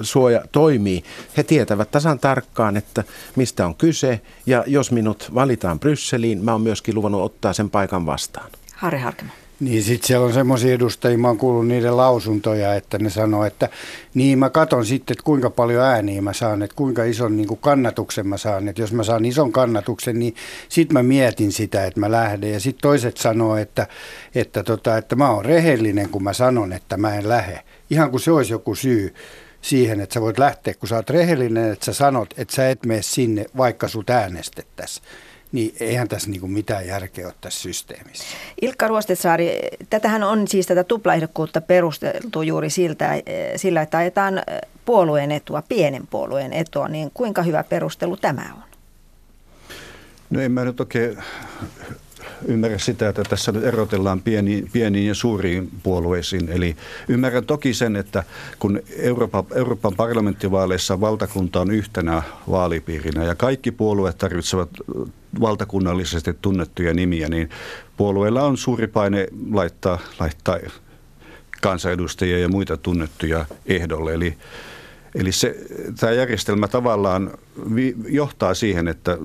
suoja 0.00 0.42
toimii. 0.52 1.04
He 1.36 1.42
tietävät 1.42 1.90
tasan 1.90 2.18
tarkkaan, 2.18 2.76
että 2.76 3.04
mistä 3.36 3.66
on 3.66 3.74
kyse 3.74 4.20
ja 4.46 4.64
jos 4.66 4.92
minut 4.92 5.30
valitaan 5.34 5.80
Brysseliin, 5.80 6.44
mä 6.44 6.52
oon 6.52 6.60
myöskin 6.60 6.94
luvannut 6.94 7.22
ottaa 7.22 7.52
sen 7.52 7.70
paikan 7.70 8.06
vastaan. 8.06 8.50
Harri 8.74 8.98
Harkema. 8.98 9.30
Niin 9.60 9.82
sitten 9.82 10.06
siellä 10.06 10.26
on 10.26 10.32
semmoisia 10.32 10.74
edustajia, 10.74 11.18
mä 11.18 11.28
oon 11.28 11.38
kuullut 11.38 11.66
niiden 11.66 11.96
lausuntoja, 11.96 12.74
että 12.74 12.98
ne 12.98 13.10
sanoo, 13.10 13.44
että 13.44 13.68
niin 14.14 14.38
mä 14.38 14.50
katon 14.50 14.86
sitten, 14.86 15.14
että 15.14 15.24
kuinka 15.24 15.50
paljon 15.50 15.84
ääniä 15.84 16.22
mä 16.22 16.32
saan, 16.32 16.62
että 16.62 16.76
kuinka 16.76 17.04
ison 17.04 17.36
niin 17.36 17.48
kuin 17.48 17.60
kannatuksen 17.60 18.26
mä 18.28 18.36
saan. 18.36 18.68
Että 18.68 18.82
jos 18.82 18.92
mä 18.92 19.02
saan 19.02 19.24
ison 19.24 19.52
kannatuksen, 19.52 20.18
niin 20.18 20.34
sitten 20.68 20.94
mä 20.94 21.02
mietin 21.02 21.52
sitä, 21.52 21.84
että 21.84 22.00
mä 22.00 22.10
lähden. 22.10 22.52
Ja 22.52 22.60
sitten 22.60 22.82
toiset 22.82 23.16
sanoo, 23.16 23.56
että, 23.56 23.86
että, 24.34 24.62
tota, 24.62 24.96
että 24.96 25.16
mä 25.16 25.30
oon 25.30 25.44
rehellinen, 25.44 26.08
kun 26.08 26.22
mä 26.22 26.32
sanon, 26.32 26.72
että 26.72 26.96
mä 26.96 27.14
en 27.14 27.28
lähde. 27.28 27.60
Ihan 27.90 28.10
kuin 28.10 28.20
se 28.20 28.30
olisi 28.30 28.52
joku 28.52 28.74
syy 28.74 29.14
siihen, 29.60 30.00
että 30.00 30.14
sä 30.14 30.20
voit 30.20 30.38
lähteä, 30.38 30.74
kun 30.74 30.88
sä 30.88 30.96
oot 30.96 31.10
rehellinen, 31.10 31.72
että 31.72 31.84
sä 31.84 31.92
sanot, 31.92 32.34
että 32.36 32.54
sä 32.54 32.70
et 32.70 32.86
mene 32.86 33.02
sinne, 33.02 33.46
vaikka 33.56 33.88
sut 33.88 34.10
äänestettäisiin 34.10 35.06
niin 35.52 35.74
eihän 35.80 36.08
tässä 36.08 36.30
niin 36.30 36.50
mitään 36.50 36.86
järkeä 36.86 37.26
ole 37.26 37.34
tässä 37.40 37.60
systeemissä. 37.60 38.24
Ilkka 38.62 38.88
Ruostetsaari, 38.88 39.60
tätähän 39.90 40.22
on 40.22 40.48
siis 40.48 40.66
tätä 40.66 40.84
tuplaehdokkuutta 40.84 41.60
perusteltu 41.60 42.42
juuri 42.42 42.70
siltä, 42.70 43.10
sillä, 43.56 43.82
että 43.82 43.98
ajetaan 43.98 44.42
puolueen 44.84 45.32
etua, 45.32 45.62
pienen 45.68 46.06
puolueen 46.06 46.52
etua, 46.52 46.88
niin 46.88 47.10
kuinka 47.14 47.42
hyvä 47.42 47.64
perustelu 47.64 48.16
tämä 48.16 48.44
on? 48.54 48.62
No 50.30 50.40
en 50.40 50.52
mä 50.52 50.64
nyt 50.64 50.80
oikein 50.80 51.18
ymmärrä 52.46 52.78
sitä, 52.78 53.08
että 53.08 53.22
tässä 53.24 53.52
nyt 53.52 53.64
erotellaan 53.64 54.22
pieniin, 54.22 54.70
pieniin 54.72 55.06
ja 55.06 55.14
suuriin 55.14 55.70
puolueisiin. 55.82 56.48
Eli 56.48 56.76
ymmärrän 57.08 57.44
toki 57.44 57.74
sen, 57.74 57.96
että 57.96 58.24
kun 58.58 58.80
Euroopan, 58.96 59.44
Euroopan 59.54 59.94
parlamenttivaaleissa 59.96 61.00
valtakunta 61.00 61.60
on 61.60 61.70
yhtenä 61.70 62.22
vaalipiirinä 62.50 63.24
ja 63.24 63.34
kaikki 63.34 63.70
puolueet 63.70 64.18
tarvitsevat 64.18 64.70
valtakunnallisesti 65.40 66.34
tunnettuja 66.42 66.94
nimiä, 66.94 67.28
niin 67.28 67.50
puolueilla 67.96 68.42
on 68.42 68.56
suuri 68.56 68.86
paine 68.86 69.28
laittaa, 69.52 69.98
laittaa 70.20 70.58
kansanedustajia 71.62 72.38
ja 72.38 72.48
muita 72.48 72.76
tunnettuja 72.76 73.44
ehdolle. 73.66 74.14
Eli 74.14 74.36
Eli 75.14 75.32
se, 75.32 75.56
tämä 76.00 76.12
järjestelmä 76.12 76.68
tavallaan 76.68 77.30
vi, 77.74 77.94
johtaa 78.08 78.54
siihen, 78.54 78.88
että 78.88 79.18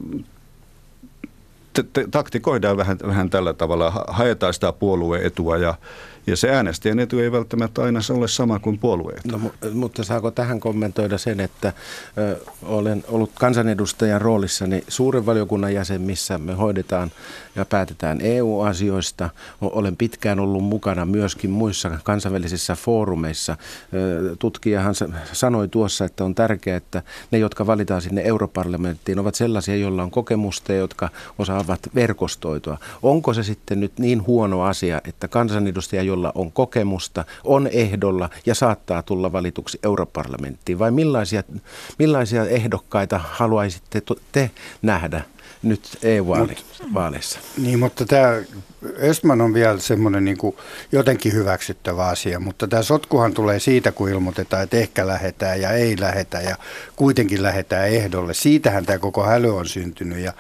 taktikoidaan 2.12 2.78
vähän, 2.78 2.98
vähän 3.08 3.30
tällä 3.30 3.54
tavalla, 3.54 4.06
haetaan 4.08 4.54
sitä 4.54 4.74
puolueetua 4.74 5.58
ja 5.58 5.76
ja 6.28 6.38
se 6.38 6.50
äänestäjän 6.50 7.00
etu 7.00 7.20
ei 7.20 7.32
välttämättä 7.32 7.84
aina 7.84 8.00
ole 8.12 8.28
sama 8.28 8.60
kuin 8.60 8.78
puolueet. 8.80 9.26
No, 9.26 9.40
mutta 9.74 10.04
saako 10.04 10.32
tähän 10.32 10.60
kommentoida 10.60 11.18
sen, 11.18 11.40
että 11.40 11.74
ö, 12.18 12.38
olen 12.64 13.04
ollut 13.08 13.32
kansanedustajan 13.40 14.22
roolissani 14.22 14.84
suuren 14.88 15.26
valiokunnan 15.26 15.74
jäsen, 15.74 16.02
missä 16.02 16.38
me 16.38 16.54
hoidetaan 16.54 17.12
ja 17.56 17.66
päätetään 17.66 18.22
EU-asioista. 18.22 19.30
Olen 19.62 19.98
pitkään 19.98 20.40
ollut 20.40 20.64
mukana 20.64 21.06
myöskin 21.06 21.50
muissa 21.50 22.00
kansainvälisissä 22.04 22.76
foorumeissa. 22.76 23.58
Tutkijahan 24.40 24.96
sanoi 25.34 25.68
tuossa, 25.68 26.06
että 26.06 26.24
on 26.24 26.36
tärkeää, 26.36 26.78
että 26.78 27.02
ne, 27.32 27.38
jotka 27.38 27.68
valitaan 27.68 28.02
sinne 28.02 28.22
europarlamenttiin, 28.22 29.20
ovat 29.20 29.36
sellaisia, 29.36 29.76
joilla 29.76 30.04
on 30.04 30.12
kokemusta 30.12 30.74
ja 30.74 30.80
jotka 30.80 31.10
osaavat 31.40 31.80
verkostoitua. 31.96 32.78
Onko 33.04 33.34
se 33.34 33.44
sitten 33.44 33.80
nyt 33.80 34.00
niin 34.00 34.28
huono 34.28 34.62
asia, 34.62 35.02
että 35.08 35.28
kansanedustaja, 35.28 36.04
jolla 36.14 36.32
on 36.36 36.52
kokemusta, 36.52 37.26
on 37.44 37.68
ehdolla 37.68 38.30
ja 38.46 38.56
saattaa 38.56 39.02
tulla 39.02 39.32
valituksi 39.32 39.80
europarlamenttiin? 39.84 40.80
Vai 40.80 40.92
millaisia, 40.92 41.44
millaisia 42.00 42.46
ehdokkaita 42.46 43.22
haluaisitte 43.24 44.02
te 44.32 44.52
nähdä 44.82 45.22
nyt 45.64 45.82
EU-vaaleissa? 46.04 47.40
Niin, 47.58 47.80
mutta 47.80 48.06
tämä 48.06 48.42
Östman 49.04 49.42
on 49.42 49.54
vielä 49.54 49.80
semmoinen 49.80 50.26
niin 50.26 50.38
jotenkin 50.92 51.34
hyväksyttävä 51.34 52.08
asia, 52.08 52.40
mutta 52.40 52.68
tämä 52.68 52.84
sotkuhan 52.84 53.34
tulee 53.34 53.60
siitä, 53.60 53.92
kun 53.92 54.10
ilmoitetaan, 54.10 54.64
että 54.64 54.78
ehkä 54.78 55.08
lähetään 55.08 55.62
ja 55.62 55.72
ei 55.72 55.96
lähetä 56.00 56.42
ja 56.42 56.56
kuitenkin 56.96 57.44
lähetään 57.44 57.90
ehdolle. 57.90 58.34
Siitähän 58.34 58.86
tämä 58.86 59.00
koko 59.00 59.24
häly 59.24 59.58
on 59.58 59.68
syntynyt 59.68 60.18
ja 60.18 60.34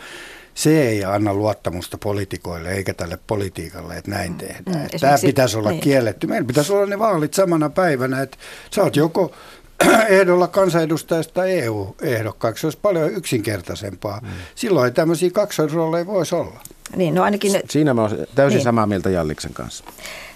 se 0.53 0.88
ei 0.88 1.03
anna 1.03 1.33
luottamusta 1.33 1.98
poliitikoille 1.98 2.72
eikä 2.72 2.93
tälle 2.93 3.19
politiikalle, 3.27 3.98
että 3.98 4.12
näin 4.12 4.36
tehdään. 4.36 4.89
Mm, 4.93 5.00
Tämä 5.00 5.17
pitäisi 5.22 5.57
olla 5.57 5.69
niin. 5.69 5.81
kielletty. 5.81 6.27
Meillä 6.27 6.48
pitäisi 6.48 6.74
olla 6.74 6.86
ne 6.86 7.00
vaalit 7.00 7.33
samana 7.33 7.69
päivänä, 7.69 8.22
että 8.22 8.38
sä 8.75 8.83
oot 8.83 8.95
joko 8.95 9.31
ehdolla 10.07 10.48
kansanedustajasta 10.48 11.45
EU-ehdokkaaksi. 11.45 12.62
Se 12.62 12.67
olisi 12.67 12.79
paljon 12.81 13.12
yksinkertaisempaa. 13.12 14.19
Mm. 14.22 14.29
Silloin 14.55 14.86
ei 14.86 14.91
tämmöisiä 14.91 15.29
kaksoisrooleja 15.31 16.07
voisi 16.07 16.36
olla. 16.36 16.60
Niin, 16.95 17.15
no 17.15 17.24
ainakin... 17.24 17.51
Siinä 17.69 17.93
mä 17.93 18.01
olen 18.01 18.27
täysin 18.36 18.57
niin. 18.57 18.63
samaa 18.63 18.86
mieltä 18.86 19.10
Jalliksen 19.10 19.53
kanssa. 19.53 19.83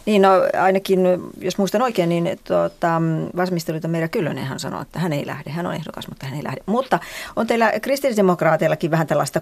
Niin, 0.05 0.21
no 0.21 0.29
ainakin, 0.61 0.99
jos 1.41 1.57
muistan 1.57 1.81
oikein, 1.81 2.09
niin 2.09 2.39
tuota, 2.43 3.01
vasemmistoliiton 3.35 3.91
Meira 3.91 4.07
Kyllönenhan 4.07 4.59
sanoi, 4.59 4.81
että 4.81 4.99
hän 4.99 5.13
ei 5.13 5.27
lähde. 5.27 5.51
Hän 5.51 5.65
on 5.65 5.73
ehdokas, 5.73 6.07
mutta 6.07 6.25
hän 6.25 6.37
ei 6.37 6.43
lähde. 6.43 6.61
Mutta 6.65 6.99
on 7.35 7.47
teillä 7.47 7.71
kristillisdemokraateillakin 7.81 8.91
vähän 8.91 9.07
tällaista 9.07 9.41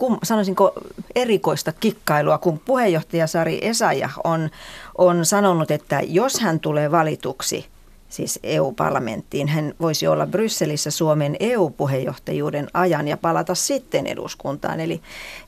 kum, 0.00 0.18
sanoisinko 0.22 0.72
erikoista 1.14 1.72
kikkailua, 1.72 2.38
kun 2.38 2.58
puheenjohtaja 2.58 3.26
Sari 3.26 3.58
Esaja 3.62 4.10
on, 4.24 4.50
on 4.98 5.26
sanonut, 5.26 5.70
että 5.70 6.00
jos 6.04 6.40
hän 6.40 6.60
tulee 6.60 6.90
valituksi– 6.90 7.66
siis 8.08 8.38
EU-parlamenttiin. 8.42 9.48
Hän 9.48 9.74
voisi 9.80 10.06
olla 10.06 10.26
Brysselissä 10.26 10.90
Suomen 10.90 11.36
EU-puheenjohtajuuden 11.40 12.68
ajan 12.74 13.08
ja 13.08 13.16
palata 13.16 13.54
sitten 13.54 14.06
eduskuntaan. 14.06 14.80
Eli, 14.80 15.00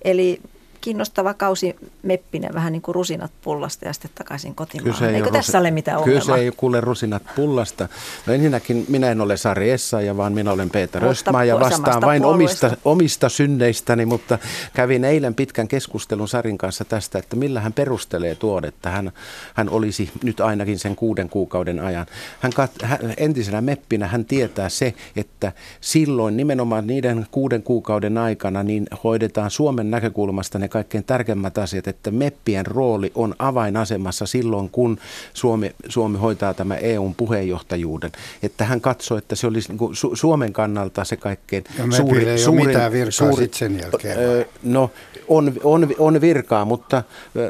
eli 0.02 0.40
kiinnostava 0.83 1.35
kausi 1.35 1.77
meppinä, 2.03 2.49
vähän 2.55 2.73
niin 2.73 2.83
kuin 2.83 2.95
rusinat 2.95 3.33
pullasta 3.45 3.87
ja 3.87 3.93
sitten 3.93 4.11
takaisin 4.15 4.55
kotimaahan. 4.55 5.15
Eikö 5.15 5.31
tässä 5.31 5.59
ole 5.59 5.71
mitään 5.71 5.99
ongelmaa? 5.99 6.23
Kyllä 6.23 6.37
se 6.37 6.43
ei 6.43 6.53
kuule 6.57 6.81
rusinat 6.81 7.23
pullasta. 7.37 7.89
No 8.27 8.33
ensinnäkin 8.33 8.85
minä 8.89 9.11
en 9.11 9.21
ole 9.21 9.37
Sari 9.37 9.71
Essaja, 9.71 10.17
vaan 10.17 10.33
minä 10.33 10.53
olen 10.53 10.71
Peter 10.71 11.05
Östmaa 11.05 11.45
ja 11.45 11.61
vastaan 11.61 12.03
vain 12.03 12.25
omista, 12.25 12.77
omista 12.85 13.29
synneistäni, 13.29 14.07
mutta 14.07 14.39
kävin 14.75 15.05
eilen 15.05 15.35
pitkän 15.35 15.69
keskustelun 15.69 16.29
Sarin 16.29 16.59
kanssa 16.59 16.85
tästä, 16.85 17.19
että 17.19 17.37
millä 17.37 17.61
hän 17.61 17.73
perustelee 17.73 18.35
tuon, 18.35 18.65
että 18.65 18.91
hän, 18.91 19.12
hän 19.55 19.69
olisi 19.69 20.11
nyt 20.23 20.41
ainakin 20.41 20.79
sen 20.79 20.97
kuuden 20.97 21.29
kuukauden 21.29 21.81
ajan. 21.81 22.07
Hän, 22.41 22.53
kat, 22.53 22.71
hän 22.83 23.15
entisenä 23.17 23.61
meppinä 23.61 24.07
hän 24.07 24.25
tietää 24.25 24.69
se, 24.69 24.95
että 25.17 25.53
silloin 25.81 26.37
nimenomaan 26.37 26.87
niiden 26.87 27.27
kuuden 27.31 27.62
kuukauden 27.62 28.19
aikana 28.19 28.62
niin 28.62 28.87
hoidetaan 29.05 29.51
Suomen 29.51 29.91
näkökulmasta 29.91 30.59
ne 30.59 30.69
kaikkein 30.73 31.05
tärkeimmät 31.05 31.59
asiat, 31.59 31.88
että 31.88 32.11
meppien 32.11 32.67
rooli 32.67 33.12
on 33.14 33.35
avainasemassa 33.38 34.26
silloin, 34.26 34.71
kun 34.71 34.99
Suomi, 35.35 35.71
Suomi 35.88 36.19
hoitaa 36.19 36.55
tämä 36.55 36.76
EUn 36.76 37.14
puheenjohtajuuden. 37.14 38.12
Että 38.43 38.64
hän 38.64 38.81
katsoo, 38.81 39.19
että 39.19 39.35
se 39.35 39.47
olisi 39.47 39.69
niin 39.69 39.79
kuin 39.79 39.93
Su- 39.93 40.17
Suomen 40.17 40.52
kannalta 40.52 41.05
se 41.05 41.17
kaikkein 41.17 41.64
ja 41.79 41.97
suuri, 41.97 42.29
ei 42.29 42.38
suurin, 42.38 42.67
mitään 42.67 42.93
virkaa 42.93 43.12
suuri, 43.12 43.49
sen 43.52 43.81
jälkeen. 43.81 44.19
Öö, 44.19 44.45
no, 44.62 44.91
on, 45.29 45.52
on, 45.64 45.88
on 45.99 46.21
virkaa, 46.21 46.64
mutta 46.64 47.02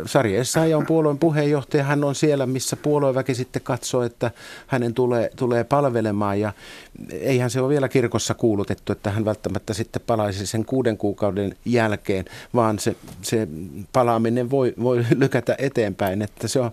Sari 0.06 0.36
Essaija 0.36 0.78
on 0.78 0.86
puolueen 0.86 1.18
puheenjohtaja. 1.18 1.84
Hän 1.84 2.04
on 2.04 2.14
siellä, 2.14 2.46
missä 2.46 2.76
puolueväki 2.76 3.34
sitten 3.34 3.62
katsoo, 3.62 4.02
että 4.02 4.30
hänen 4.66 4.94
tulee, 4.94 5.30
tulee 5.36 5.64
palvelemaan. 5.64 6.40
Ja 6.40 6.52
eihän 7.10 7.50
se 7.50 7.60
ole 7.60 7.68
vielä 7.68 7.88
kirkossa 7.88 8.34
kuulutettu, 8.34 8.92
että 8.92 9.10
hän 9.10 9.24
välttämättä 9.24 9.74
sitten 9.74 10.02
palaisi 10.06 10.46
sen 10.46 10.64
kuuden 10.64 10.96
kuukauden 10.96 11.56
jälkeen, 11.64 12.24
vaan 12.54 12.78
se, 12.78 12.96
se 13.22 13.48
palaaminen 13.92 14.50
voi, 14.50 14.74
voi 14.82 15.06
lykätä 15.22 15.54
eteenpäin. 15.58 16.22
Että 16.22 16.48
se 16.48 16.60
on, 16.60 16.70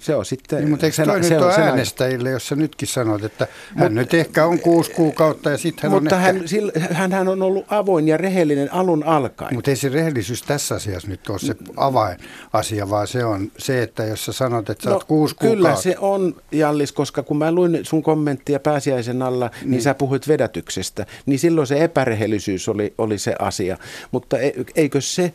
se 0.00 0.14
on 0.14 0.24
sitten... 0.24 0.58
Niin, 0.58 0.70
mutta 0.70 0.86
eikö 0.86 0.96
se, 0.96 1.04
se, 1.28 1.38
on, 1.38 1.52
äänestäjille, 1.52 2.30
jos 2.30 2.48
sä 2.48 2.56
nytkin 2.56 2.88
sanot, 2.88 3.24
että 3.24 3.46
hän 3.76 3.92
Mut, 3.92 3.94
nyt 3.94 4.14
ehkä 4.14 4.46
on 4.46 4.58
kuusi 4.58 4.90
kuukautta 4.90 5.50
ja 5.50 5.58
sitten 5.58 5.90
hän 5.90 6.02
mutta 6.02 6.16
on 6.16 6.22
hän, 6.22 6.36
ehkä... 6.36 6.94
hän, 6.94 7.12
hän 7.12 7.28
on 7.28 7.42
ollut 7.42 7.66
avoin 7.68 8.08
ja 8.08 8.16
rehellinen 8.16 8.72
alun 8.72 9.04
alkaen. 9.04 9.54
Mutta 9.54 9.70
ei 9.70 9.76
se 9.76 9.88
rehellisyys 9.88 10.42
tässä 10.42 10.74
asiassa 10.74 11.08
nyt 11.08 11.28
ole 11.28 11.38
se 11.38 11.54
avainasia, 11.76 12.90
vaan 12.90 13.06
se 13.06 13.24
on 13.24 13.52
se, 13.58 13.82
että 13.82 14.04
jos 14.04 14.24
sä 14.24 14.32
sanot, 14.32 14.70
että 14.70 14.84
sä 14.84 14.90
no, 14.90 14.94
oot 14.94 15.04
kuusi 15.04 15.36
Kyllä 15.36 15.54
kuukautta. 15.54 15.82
se 15.82 15.96
on, 15.98 16.36
Jallis, 16.52 16.92
koska 16.92 17.22
kun 17.22 17.36
mä 17.36 17.52
luin 17.52 17.80
sun 17.82 18.02
kommenttia 18.02 18.60
pääsiäisen 18.60 19.22
alla, 19.22 19.50
niin, 19.60 19.70
niin 19.70 19.82
sä 19.82 19.94
puhuit 19.94 20.28
vedätyksestä, 20.28 21.06
niin 21.26 21.38
silloin 21.38 21.66
se 21.66 21.84
epärehellisyys 21.84 22.68
oli, 22.68 22.94
oli 22.98 23.18
se 23.18 23.34
asia. 23.38 23.78
Mutta 24.12 24.38
e, 24.38 24.52
eikö, 24.76 25.00
se, 25.00 25.32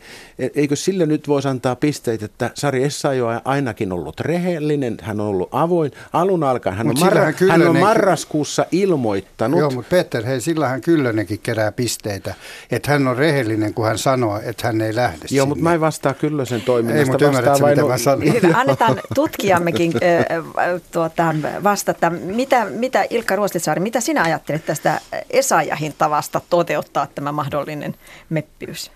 eikö 0.54 0.76
sille 0.76 1.06
nyt 1.06 1.28
voisi 1.28 1.48
antaa 1.48 1.76
pisteitä, 1.76 2.24
että 2.24 2.50
Sari 2.54 2.84
Essayo 2.84 3.26
on 3.26 3.40
ainakin 3.44 3.92
ollut 3.92 4.20
rehellinen, 4.20 4.96
hän 5.02 5.20
on 5.20 5.26
ollut 5.26 5.48
avoin 5.52 5.92
alun 6.12 6.44
alkaen. 6.44 6.76
Hän, 6.76 6.88
on, 6.88 6.98
marra, 7.00 7.32
hän 7.50 7.68
on 7.68 7.78
marraskuussa 7.78 8.66
ilmoittanut. 8.72 9.60
Joo, 9.60 9.70
mutta 9.70 9.90
Peter, 9.90 10.24
hei, 10.24 10.40
sillähän 10.40 10.80
Kyllönenkin 10.80 11.40
kerää 11.42 11.72
pisteitä, 11.72 12.34
että 12.70 12.90
hän 12.90 13.08
on 13.08 13.16
rehellinen, 13.16 13.74
kun 13.74 13.86
hän 13.86 13.98
sanoo, 13.98 14.40
että 14.44 14.66
hän 14.66 14.80
ei 14.80 14.94
lähde 14.94 15.16
Joo, 15.16 15.26
sinne. 15.28 15.44
mutta 15.44 15.62
mä 15.62 15.74
en 15.74 15.80
vastaa 15.80 16.14
Kyllösen 16.14 16.60
toiminnasta. 16.60 17.00
Ei, 17.00 17.10
mutta 17.10 17.24
ymmärrätkö, 17.24 17.66
mitä 17.66 17.84
mä 17.84 17.98
sanon? 17.98 18.28
Annetaan 18.54 19.00
tutkijammekin 19.14 19.92
äh, 19.96 20.80
tuota, 20.92 21.34
vastata. 21.64 22.10
Mitä, 22.10 22.64
mitä 22.64 23.04
Ilkka 23.10 23.36
Ruostitsaari, 23.36 23.80
mitä 23.80 24.00
sinä 24.00 24.22
ajattelet 24.22 24.66
tästä 24.66 25.00
Esajahin 25.30 25.94
tavasta 25.98 26.40
toteuttaa 26.50 27.06
tämä 27.14 27.32
mahdollinen 27.32 27.94
meppiys? 28.30 28.90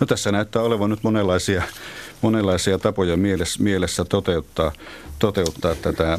No 0.00 0.06
tässä 0.06 0.32
näyttää 0.32 0.62
olevan 0.62 0.90
nyt 0.90 1.02
monenlaisia, 1.02 1.62
monenlaisia 2.22 2.78
tapoja 2.78 3.16
mielessä, 3.16 3.62
mielessä 3.62 4.04
toteuttaa, 4.04 4.72
toteuttaa 5.18 5.74
tätä 5.74 6.18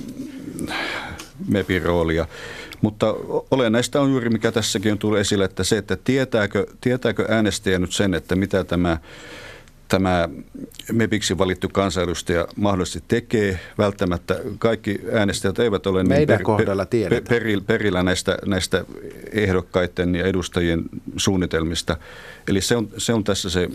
MEPin 1.47 1.81
roolia. 1.81 2.27
Mutta 2.81 3.13
olennaista 3.51 4.01
on 4.01 4.11
juuri, 4.11 4.29
mikä 4.29 4.51
tässäkin 4.51 4.91
on 4.91 4.97
tullut 4.97 5.19
esille, 5.19 5.45
että 5.45 5.63
se, 5.63 5.77
että 5.77 5.97
tietääkö, 6.03 6.67
tietääkö 6.81 7.25
äänestäjä 7.29 7.79
nyt 7.79 7.91
sen, 7.91 8.13
että 8.13 8.35
mitä 8.35 8.63
tämä 8.63 8.97
tämä 9.87 10.29
MEPiksi 10.91 11.37
valittu 11.37 11.69
kansanedustaja 11.69 12.47
mahdollisesti 12.55 13.03
tekee. 13.07 13.59
Välttämättä 13.77 14.39
kaikki 14.59 14.99
äänestäjät 15.13 15.59
eivät 15.59 15.87
ole 15.87 16.03
niin 16.03 16.27
per, 16.27 16.43
kohdalla 16.43 16.85
per, 16.85 17.21
per, 17.29 17.43
perillä 17.67 18.03
näistä, 18.03 18.37
näistä 18.45 18.85
ehdokkaiden 19.31 20.15
ja 20.15 20.25
edustajien 20.25 20.83
suunnitelmista. 21.17 21.97
Eli 22.47 22.61
se 22.61 22.75
on, 22.75 22.87
se 22.97 23.13
on 23.13 23.23
tässä 23.23 23.49
se 23.49 23.69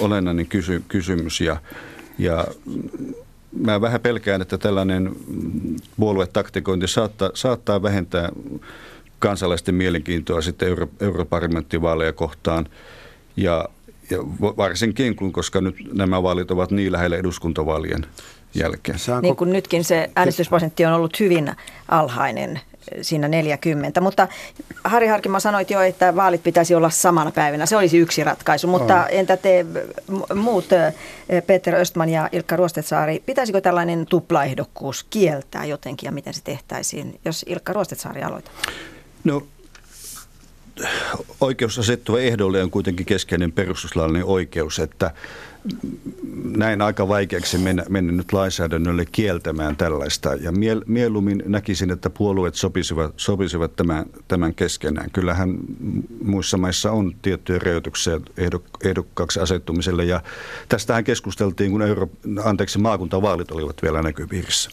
olennainen 0.00 0.46
kysy, 0.46 0.82
kysymys 0.88 1.40
ja, 1.40 1.56
ja 2.18 2.44
mä 3.60 3.80
vähän 3.80 4.00
pelkään, 4.00 4.42
että 4.42 4.58
tällainen 4.58 5.16
puoluetaktikointi 5.96 6.88
saattaa, 6.88 7.30
saattaa 7.34 7.82
vähentää 7.82 8.28
kansalaisten 9.18 9.74
mielenkiintoa 9.74 10.42
sitten 10.42 10.68
euro, 10.68 10.88
europarlamenttivaaleja 11.00 12.12
kohtaan. 12.12 12.66
Ja, 13.36 13.68
ja 14.10 14.18
varsinkin, 14.56 15.16
kun, 15.16 15.32
koska 15.32 15.60
nyt 15.60 15.76
nämä 15.92 16.22
vaalit 16.22 16.50
ovat 16.50 16.70
niin 16.70 16.92
lähellä 16.92 17.16
eduskuntavaalien 17.16 18.06
jälkeen. 18.54 18.98
Niin 19.22 19.36
kuin 19.36 19.52
nytkin 19.52 19.84
se 19.84 20.10
äänestysprosentti 20.16 20.86
on 20.86 20.92
ollut 20.92 21.20
hyvin 21.20 21.52
alhainen 21.88 22.60
siinä 23.02 23.28
40. 23.28 24.00
Mutta 24.00 24.28
Harri 24.84 25.06
Harkima 25.06 25.40
sanoit 25.40 25.70
jo, 25.70 25.80
että 25.80 26.16
vaalit 26.16 26.42
pitäisi 26.42 26.74
olla 26.74 26.90
samana 26.90 27.30
päivänä. 27.30 27.66
Se 27.66 27.76
olisi 27.76 27.98
yksi 27.98 28.24
ratkaisu. 28.24 28.66
Mutta 28.66 28.96
on. 28.96 29.06
entä 29.10 29.36
te 29.36 29.66
muut, 30.34 30.68
Peter 31.46 31.74
Östman 31.74 32.08
ja 32.08 32.28
Ilkka 32.32 32.56
Ruostetsaari, 32.56 33.22
pitäisikö 33.26 33.60
tällainen 33.60 34.06
tuplaehdokkuus 34.06 35.06
kieltää 35.10 35.64
jotenkin 35.64 36.06
ja 36.06 36.12
miten 36.12 36.34
se 36.34 36.44
tehtäisiin, 36.44 37.20
jos 37.24 37.44
Ilkka 37.48 37.72
Ruostetsaari 37.72 38.22
aloittaa? 38.22 38.54
No 39.24 39.42
oikeus 41.40 41.78
asettua 41.78 42.20
ehdolle 42.20 42.62
on 42.62 42.70
kuitenkin 42.70 43.06
keskeinen 43.06 43.52
perustuslaillinen 43.52 44.24
oikeus, 44.24 44.78
että 44.78 45.10
näin 46.56 46.82
aika 46.82 47.08
vaikeaksi 47.08 47.58
mennä, 47.58 47.84
mennä 47.88 48.12
nyt 48.12 48.32
lainsäädännölle 48.32 49.04
kieltämään 49.12 49.76
tällaista. 49.76 50.34
Ja 50.34 50.52
miel, 50.52 50.82
mieluummin 50.86 51.42
näkisin, 51.46 51.90
että 51.90 52.10
puolueet 52.10 52.54
sopisivat, 52.54 53.12
sopisivat 53.16 53.76
tämän, 53.76 54.06
tämän 54.28 54.54
keskenään. 54.54 55.10
Kyllähän 55.10 55.58
muissa 56.24 56.56
maissa 56.56 56.92
on 56.92 57.16
tiettyjä 57.22 57.58
rajoituksia 57.58 58.20
ehdok, 58.36 58.64
ehdokkaaksi 58.84 59.40
asettumiselle. 59.40 60.04
Ja 60.04 60.20
tästähän 60.68 61.04
keskusteltiin, 61.04 61.70
kun 61.70 61.82
euro, 61.82 62.08
anteeksi, 62.44 62.78
maakuntavaalit 62.78 63.50
olivat 63.50 63.82
vielä 63.82 64.02
näkyviirissä. 64.02 64.70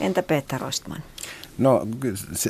Entä 0.00 0.22
Peter 0.22 0.60
Rostman? 0.60 1.02
No 1.60 1.86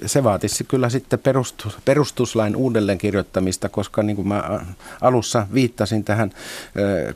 se 0.06 0.24
vaatisi 0.24 0.64
kyllä 0.64 0.88
sitten 0.88 1.18
perustus, 1.18 1.78
perustuslain 1.84 2.56
uudelleenkirjoittamista, 2.56 3.68
koska 3.68 4.02
niin 4.02 4.16
kuin 4.16 4.28
mä 4.28 4.60
alussa 5.00 5.46
viittasin 5.54 6.04
tähän 6.04 6.30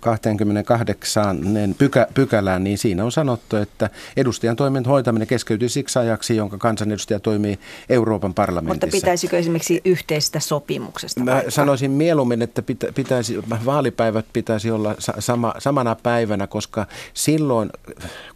28 0.00 1.38
pykä, 1.78 2.06
pykälään, 2.14 2.64
niin 2.64 2.78
siinä 2.78 3.04
on 3.04 3.12
sanottu, 3.12 3.56
että 3.56 3.90
edustajan 4.16 4.56
toimen 4.56 4.84
hoitaminen 4.84 5.28
keskeytyy 5.28 5.68
siksi 5.68 5.98
ajaksi, 5.98 6.36
jonka 6.36 6.58
kansanedustaja 6.58 7.20
toimii 7.20 7.58
Euroopan 7.88 8.34
parlamentissa. 8.34 8.86
Mutta 8.86 8.96
pitäisikö 8.96 9.38
esimerkiksi 9.38 9.80
yhteistä 9.84 10.40
sopimuksesta? 10.40 11.20
Mä 11.20 11.32
vaikka? 11.32 11.50
sanoisin 11.50 11.90
mieluummin, 11.90 12.42
että 12.42 12.62
pitä, 12.62 12.92
pitäisi, 12.94 13.38
vaalipäivät 13.64 14.26
pitäisi 14.32 14.70
olla 14.70 14.94
sama, 15.18 15.54
samana 15.58 15.96
päivänä, 16.02 16.46
koska 16.46 16.86
silloin 17.14 17.70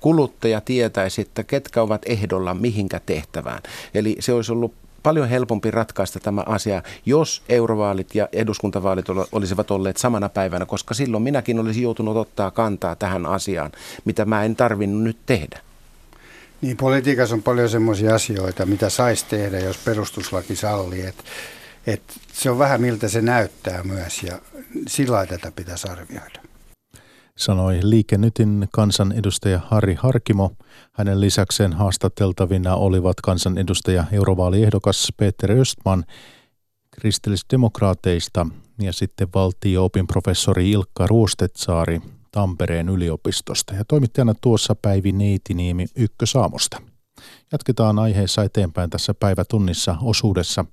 kuluttaja 0.00 0.60
tietäisi, 0.60 1.20
että 1.20 1.44
ketkä 1.44 1.82
ovat 1.82 2.02
ehdolla 2.06 2.54
mihinkä 2.54 3.00
tehtävään 3.06 3.47
tehtävään. 3.48 3.62
Eli 3.94 4.16
se 4.20 4.32
olisi 4.32 4.52
ollut 4.52 4.74
paljon 5.02 5.28
helpompi 5.28 5.70
ratkaista 5.70 6.20
tämä 6.20 6.42
asia, 6.46 6.82
jos 7.06 7.42
eurovaalit 7.48 8.14
ja 8.14 8.28
eduskuntavaalit 8.32 9.06
olisivat 9.32 9.70
olleet 9.70 9.96
samana 9.96 10.28
päivänä, 10.28 10.66
koska 10.66 10.94
silloin 10.94 11.22
minäkin 11.22 11.58
olisin 11.58 11.82
joutunut 11.82 12.16
ottaa 12.16 12.50
kantaa 12.50 12.96
tähän 12.96 13.26
asiaan, 13.26 13.72
mitä 14.04 14.24
mä 14.24 14.44
en 14.44 14.56
tarvinnut 14.56 15.02
nyt 15.02 15.18
tehdä. 15.26 15.61
Niin, 16.61 16.76
politiikassa 16.76 17.34
on 17.34 17.42
paljon 17.42 17.68
semmoisia 17.68 18.14
asioita, 18.14 18.66
mitä 18.66 18.90
saisi 18.90 19.26
tehdä, 19.28 19.58
jos 19.58 19.78
perustuslaki 19.78 20.56
sallii. 20.56 21.06
Et, 21.06 21.24
et 21.87 22.02
se 22.32 22.50
on 22.50 22.58
vähän 22.58 22.80
miltä 22.80 23.08
se 23.08 23.22
näyttää 23.22 23.82
myös 23.82 24.22
ja 24.22 24.38
sillä 24.88 25.26
tätä 25.26 25.52
pitäisi 25.56 25.88
arvioida. 25.88 26.47
Sanoi 27.38 27.81
Liike 27.83 28.18
Nytin 28.18 28.68
kansanedustaja 28.72 29.61
Harri 29.66 29.94
Harkimo. 29.94 30.53
Hänen 30.92 31.20
lisäkseen 31.20 31.72
haastateltavina 31.72 32.74
olivat 32.74 33.20
kansanedustaja 33.20 34.05
eurovaaliehdokas 34.12 35.09
Peter 35.16 35.53
Östman 35.53 36.05
kristillisdemokraateista 36.90 38.46
ja 38.81 38.92
sitten 38.92 39.29
valtio-opin 39.35 40.07
professori 40.07 40.70
Ilkka 40.70 41.07
Ruostetsaari 41.07 42.01
Tampereen 42.33 42.88
yliopistosta 42.88 43.74
ja 43.74 43.85
toimittajana 43.85 44.35
tuossa 44.40 44.74
Päivi 44.74 45.12
Neitiniemi 45.12 45.87
Ykkösaamosta. 45.96 46.83
Jatketaan 47.53 47.98
aiheessa 47.98 48.44
eteenpäin 48.44 48.90
tässä 48.90 49.14
päivätunnissa 49.14 49.96
osuudessa. 50.03 50.64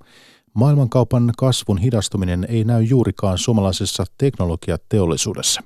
Maailmankaupan 0.54 1.32
kasvun 1.38 1.78
hidastuminen 1.78 2.46
ei 2.50 2.64
näy 2.64 2.84
juurikaan 2.84 3.38
suomalaisessa 3.38 4.06
teknologiateollisuudessa. 4.18 5.62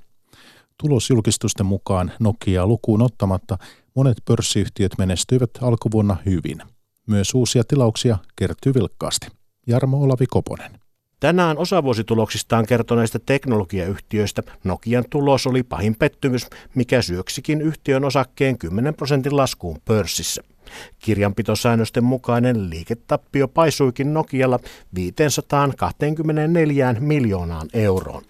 Tulosjulkistusten 0.81 1.65
mukaan 1.65 2.11
Nokia 2.19 2.67
lukuun 2.67 3.01
ottamatta 3.01 3.57
monet 3.95 4.17
pörssiyhtiöt 4.25 4.91
menestyivät 4.97 5.49
alkuvuonna 5.61 6.17
hyvin. 6.25 6.61
Myös 7.07 7.33
uusia 7.33 7.63
tilauksia 7.63 8.17
kertyy 8.35 8.73
vilkkaasti. 8.73 9.27
Jarmo 9.67 10.03
Olavi 10.03 10.25
Koponen. 10.29 10.71
Tänään 11.19 11.57
osavuosituloksistaan 11.57 12.65
kertoneista 12.65 13.19
teknologiayhtiöistä 13.19 14.43
Nokian 14.63 15.03
tulos 15.09 15.47
oli 15.47 15.63
pahin 15.63 15.95
pettymys, 15.95 16.47
mikä 16.75 17.01
syöksikin 17.01 17.61
yhtiön 17.61 18.05
osakkeen 18.05 18.57
10 18.57 18.93
prosentin 18.93 19.37
laskuun 19.37 19.77
pörssissä. 19.85 20.43
Kirjanpitosäännösten 20.99 22.03
mukainen 22.03 22.69
liiketappio 22.69 23.47
paisuikin 23.47 24.13
Nokialla 24.13 24.59
524 24.95 26.95
miljoonaan 26.99 27.67
euroon. 27.73 28.23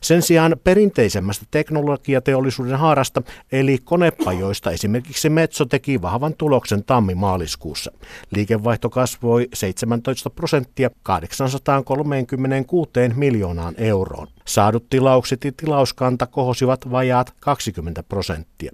Sen 0.00 0.22
sijaan 0.22 0.56
perinteisemmästä 0.64 1.46
teknologiateollisuuden 1.50 2.78
haarasta, 2.78 3.22
eli 3.52 3.78
konepajoista 3.84 4.70
esimerkiksi 4.70 5.28
Metso 5.28 5.64
teki 5.64 6.02
vahvan 6.02 6.34
tuloksen 6.34 6.84
tammi-maaliskuussa. 6.84 7.92
Liikevaihto 8.30 8.90
kasvoi 8.90 9.48
17 9.54 10.30
prosenttia 10.30 10.90
836 11.02 12.90
miljoonaan 13.14 13.74
euroon. 13.78 14.28
Saadut 14.44 14.88
tilaukset 14.90 15.44
ja 15.44 15.52
tilauskanta 15.56 16.26
kohosivat 16.26 16.90
vajaat 16.90 17.34
20 17.40 18.02
prosenttia. 18.02 18.72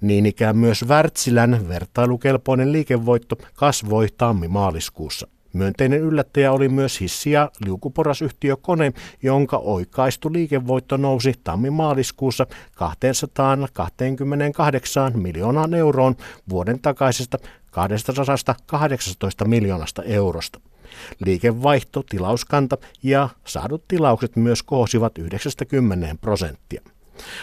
Niin 0.00 0.26
ikään 0.26 0.56
myös 0.56 0.84
Wärtsilän 0.88 1.68
vertailukelpoinen 1.68 2.72
liikevoitto 2.72 3.36
kasvoi 3.54 4.08
tammi-maaliskuussa. 4.18 5.28
Myönteinen 5.52 6.00
yllättäjä 6.00 6.52
oli 6.52 6.68
myös 6.68 7.00
hissi- 7.00 7.30
ja 7.30 7.50
liukuporasyhtiö 7.64 8.56
Kone, 8.56 8.92
jonka 9.22 9.56
oikaistu 9.56 10.32
liikevoitto 10.32 10.96
nousi 10.96 11.34
tammi-maaliskuussa 11.44 12.46
228 12.74 15.18
miljoonaan 15.18 15.74
euroon 15.74 16.16
vuoden 16.48 16.80
takaisesta 16.80 17.38
218 17.70 19.44
miljoonasta 19.44 20.02
eurosta. 20.02 20.60
Liikevaihto, 21.24 22.02
tilauskanta 22.02 22.78
ja 23.02 23.28
saadut 23.46 23.88
tilaukset 23.88 24.36
myös 24.36 24.62
koosivat 24.62 25.18
90 25.18 26.16
prosenttia. 26.20 26.82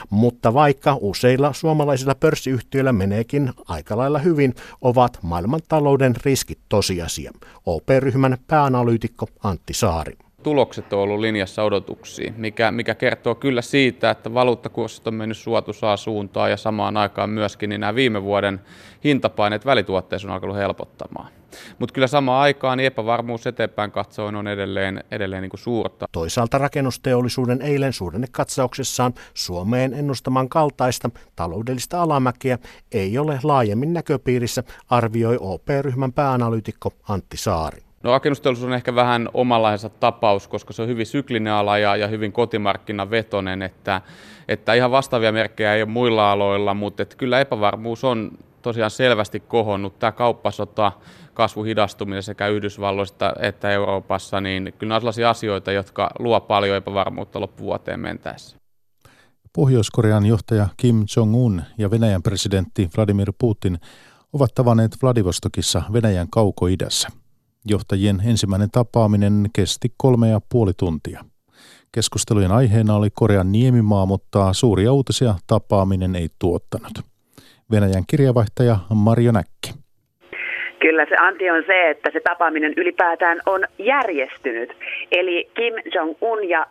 Mutta 0.09 0.53
vaikka 0.53 0.97
useilla 1.01 1.53
suomalaisilla 1.53 2.15
pörssiyhtiöillä 2.15 2.93
meneekin 2.93 3.53
aika 3.67 3.97
lailla 3.97 4.19
hyvin, 4.19 4.55
ovat 4.81 5.19
maailmantalouden 5.21 6.15
riskit 6.25 6.59
tosiasia. 6.69 7.31
OP-ryhmän 7.65 8.37
pääanalyytikko 8.47 9.27
Antti 9.43 9.73
Saari 9.73 10.17
tulokset 10.43 10.93
on 10.93 10.99
ollut 10.99 11.19
linjassa 11.19 11.63
odotuksiin, 11.63 12.33
mikä, 12.37 12.71
mikä 12.71 12.95
kertoo 12.95 13.35
kyllä 13.35 13.61
siitä, 13.61 14.09
että 14.09 14.33
valuuttakurssit 14.33 15.07
on 15.07 15.13
mennyt 15.13 15.37
suotuisaa 15.37 15.97
suuntaan 15.97 16.51
ja 16.51 16.57
samaan 16.57 16.97
aikaan 16.97 17.29
myöskin 17.29 17.69
niin 17.69 17.81
nämä 17.81 17.95
viime 17.95 18.23
vuoden 18.23 18.59
hintapaineet 19.03 19.65
välituotteissa 19.65 20.27
on 20.27 20.33
alkanut 20.33 20.57
helpottamaan. 20.57 21.31
Mutta 21.79 21.93
kyllä 21.93 22.07
samaan 22.07 22.41
aikaan 22.41 22.77
niin 22.77 22.85
epävarmuus 22.85 23.47
eteenpäin 23.47 23.91
katsoen 23.91 24.35
on 24.35 24.47
edelleen, 24.47 25.03
edelleen 25.11 25.41
niin 25.41 25.49
kuin 25.49 25.59
suurta. 25.59 26.05
Toisaalta 26.11 26.57
rakennusteollisuuden 26.57 27.61
eilen 27.61 27.93
suhdannekatsauksessaan 27.93 29.13
Suomeen 29.33 29.93
ennustaman 29.93 30.49
kaltaista 30.49 31.09
taloudellista 31.35 32.01
alamäkeä 32.01 32.57
ei 32.91 33.17
ole 33.17 33.39
laajemmin 33.43 33.93
näköpiirissä, 33.93 34.63
arvioi 34.89 35.37
OP-ryhmän 35.39 36.13
pääanalyytikko 36.13 36.93
Antti 37.09 37.37
Saari. 37.37 37.88
No 38.03 38.11
rakennusteollisuus 38.11 38.67
on 38.67 38.73
ehkä 38.73 38.95
vähän 38.95 39.29
omanlaisensa 39.33 39.97
tapaus, 39.99 40.47
koska 40.47 40.73
se 40.73 40.81
on 40.81 40.87
hyvin 40.87 41.05
syklinen 41.05 41.53
ala 41.53 41.77
ja, 41.77 41.95
ja 41.95 42.07
hyvin 42.07 42.31
kotimarkkinavetoinen, 42.31 43.61
että, 43.61 44.01
että 44.47 44.73
ihan 44.73 44.91
vastaavia 44.91 45.31
merkkejä 45.31 45.75
ei 45.75 45.81
ole 45.81 45.89
muilla 45.89 46.31
aloilla, 46.31 46.73
mutta 46.73 47.03
että 47.03 47.15
kyllä 47.15 47.39
epävarmuus 47.39 48.03
on 48.03 48.31
tosiaan 48.61 48.91
selvästi 48.91 49.39
kohonnut. 49.39 49.99
Tämä 49.99 50.11
kauppasota, 50.11 50.91
kasvuhidastuminen 51.33 52.23
sekä 52.23 52.47
Yhdysvalloissa 52.47 53.33
että 53.39 53.71
Euroopassa, 53.71 54.41
niin 54.41 54.73
kyllä 54.77 54.95
on 54.95 55.01
sellaisia 55.01 55.29
asioita, 55.29 55.71
jotka 55.71 56.09
luo 56.19 56.39
paljon 56.41 56.77
epävarmuutta 56.77 57.39
loppuvuoteen 57.39 57.99
mentäessä. 57.99 58.57
Pohjois-Korean 59.53 60.25
johtaja 60.25 60.67
Kim 60.77 61.05
Jong-un 61.15 61.61
ja 61.77 61.91
Venäjän 61.91 62.23
presidentti 62.23 62.89
Vladimir 62.97 63.33
Putin 63.37 63.79
ovat 64.33 64.53
tavanneet 64.55 64.91
Vladivostokissa 65.03 65.81
Venäjän 65.93 66.27
kaukoidässä. 66.31 67.09
Johtajien 67.65 68.21
ensimmäinen 68.25 68.71
tapaaminen 68.71 69.49
kesti 69.53 69.93
kolme 69.97 70.29
ja 70.29 70.41
puoli 70.49 70.73
tuntia. 70.77 71.25
Keskustelujen 71.91 72.51
aiheena 72.51 72.95
oli 72.95 73.09
Korean 73.09 73.51
niemimaa, 73.51 74.05
mutta 74.05 74.53
suuria 74.53 74.93
uutisia 74.93 75.35
tapaaminen 75.47 76.15
ei 76.15 76.29
tuottanut. 76.39 76.99
Venäjän 77.71 78.03
kirjavaihtaja 78.07 78.79
Marjo 78.93 79.31
Näkki. 79.31 79.73
Kyllä 80.79 81.05
se 81.05 81.15
anti 81.19 81.49
on 81.49 81.63
se, 81.67 81.89
että 81.89 82.09
se 82.13 82.19
tapaaminen 82.19 82.73
ylipäätään 82.77 83.41
on 83.45 83.65
järjestynyt. 83.77 84.73
Eli 85.11 85.49
Kim 85.53 85.73
Jong-un 85.93 86.49
ja 86.49 86.67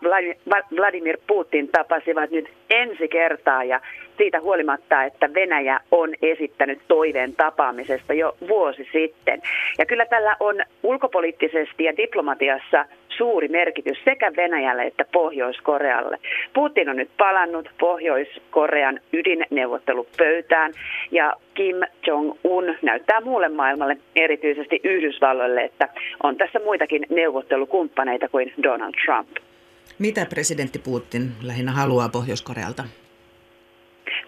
Vladimir 0.77 1.19
Putin 1.27 1.69
tapasivat 1.69 2.31
nyt 2.31 2.49
ensi 2.71 3.09
kertaa 3.09 3.65
ja 3.65 3.81
siitä 4.19 4.41
huolimatta, 4.41 5.05
että 5.05 5.35
Venäjä 5.35 5.81
on 5.91 6.15
esittänyt 6.23 6.79
toiveen 6.89 7.35
tapaamisesta 7.37 8.15
jo 8.15 8.37
vuosi 8.49 8.89
sitten. 8.93 9.43
Ja 9.79 9.87
kyllä 9.87 10.07
tällä 10.07 10.37
on 10.41 10.57
ulkopoliittisesti 10.83 11.85
ja 11.85 11.97
diplomatiassa 11.97 12.85
suuri 13.19 13.49
merkitys 13.49 13.99
sekä 14.05 14.33
Venäjälle 14.37 14.83
että 14.83 15.05
Pohjois-Korealle. 15.13 16.19
Putin 16.55 16.89
on 16.89 16.97
nyt 16.97 17.11
palannut 17.19 17.71
Pohjois-Korean 17.81 19.01
ydinneuvottelupöytään 19.13 20.73
ja 21.11 21.33
Kim 21.55 21.77
Jong-un 22.07 22.77
näyttää 22.83 23.21
muulle 23.21 23.49
maailmalle, 23.49 23.97
erityisesti 24.17 24.81
Yhdysvalloille, 24.85 25.65
että 25.65 25.89
on 26.23 26.37
tässä 26.37 26.59
muitakin 26.65 27.07
neuvottelukumppaneita 27.11 28.29
kuin 28.29 28.53
Donald 28.63 28.95
Trump. 29.05 29.29
Mitä 29.99 30.27
presidentti 30.27 30.79
Putin 30.79 31.33
lähinnä 31.43 31.73
haluaa 31.73 32.09
Pohjois-Korealta? 32.09 32.85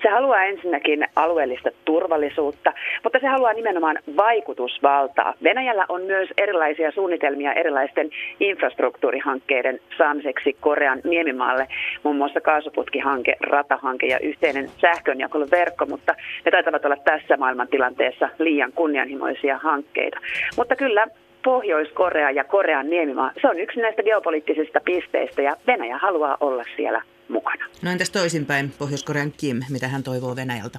Se 0.03 0.09
haluaa 0.09 0.45
ensinnäkin 0.45 1.07
alueellista 1.17 1.71
turvallisuutta, 1.85 2.73
mutta 3.05 3.19
se 3.19 3.27
haluaa 3.27 3.53
nimenomaan 3.53 3.99
vaikutusvaltaa. 4.17 5.35
Venäjällä 5.43 5.85
on 5.89 6.03
myös 6.03 6.29
erilaisia 6.39 6.91
suunnitelmia 6.91 7.53
erilaisten 7.53 8.11
infrastruktuurihankkeiden 8.41 9.81
saamiseksi 9.99 10.57
Korean 10.61 11.01
niemimaalle, 11.05 11.67
muun 12.03 12.17
muassa 12.17 12.41
kaasuputkihanke, 12.41 13.37
ratahanke 13.41 14.07
ja 14.07 14.19
yhteinen 14.19 14.69
sähkönjakeluverkko, 14.81 15.87
mutta 15.87 16.15
ne 16.45 16.51
taitavat 16.51 16.85
olla 16.85 16.97
tässä 16.97 17.37
maailmantilanteessa 17.37 18.29
liian 18.39 18.73
kunnianhimoisia 18.73 19.59
hankkeita. 19.59 20.19
Mutta 20.57 20.77
kyllä 20.77 21.07
Pohjois-Korea 21.45 22.31
ja 22.31 22.45
Korean 22.45 22.91
niemimaa, 22.91 23.33
se 23.41 23.49
on 23.49 23.59
yksi 23.59 23.81
näistä 23.81 24.03
geopoliittisista 24.03 24.81
pisteistä 24.85 25.43
ja 25.43 25.57
Venäjä 25.67 25.99
haluaa 25.99 26.37
olla 26.41 26.65
siellä 26.77 27.03
mukana. 27.31 27.65
No 27.83 27.91
entäs 27.91 28.11
toisinpäin 28.11 28.73
Pohjois-Korean 28.79 29.33
Kim, 29.37 29.61
mitä 29.71 29.89
hän 29.89 30.03
toivoo 30.03 30.37
Venäjältä? 30.37 30.79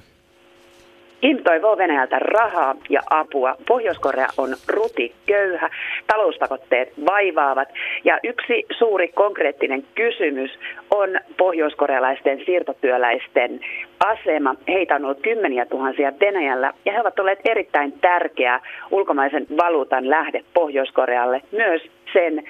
Kim 1.22 1.44
toivoo 1.44 1.78
Venäjältä 1.78 2.20
rahaa 2.20 2.76
ja 2.90 3.02
apua. 3.10 3.56
Pohjois-Korea 3.68 4.28
on 4.38 4.56
rutiköyhä. 4.68 5.70
talouspakotteet 6.08 6.94
vaivaavat. 7.06 7.70
Ja 8.04 8.20
yksi 8.24 8.66
suuri 8.78 9.08
konkreettinen 9.08 9.84
kysymys 9.96 10.52
on 10.92 11.10
pohjoiskorealaisten 11.38 12.42
siirtotyöläisten 12.46 13.60
asema. 14.00 14.56
Heitä 14.68 14.96
on 14.96 15.06
ollut 15.06 15.22
kymmeniä 15.22 15.66
tuhansia 15.66 16.12
Venäjällä 16.20 16.74
ja 16.86 16.94
he 16.94 17.02
ovat 17.02 17.20
olleet 17.20 17.40
erittäin 17.46 17.92
tärkeä 17.92 18.60
ulkomaisen 18.92 19.48
valuutan 19.58 20.10
lähde 20.10 20.44
Pohjois-Korealle 20.54 21.42
myös 21.52 21.82
sen 22.14 22.44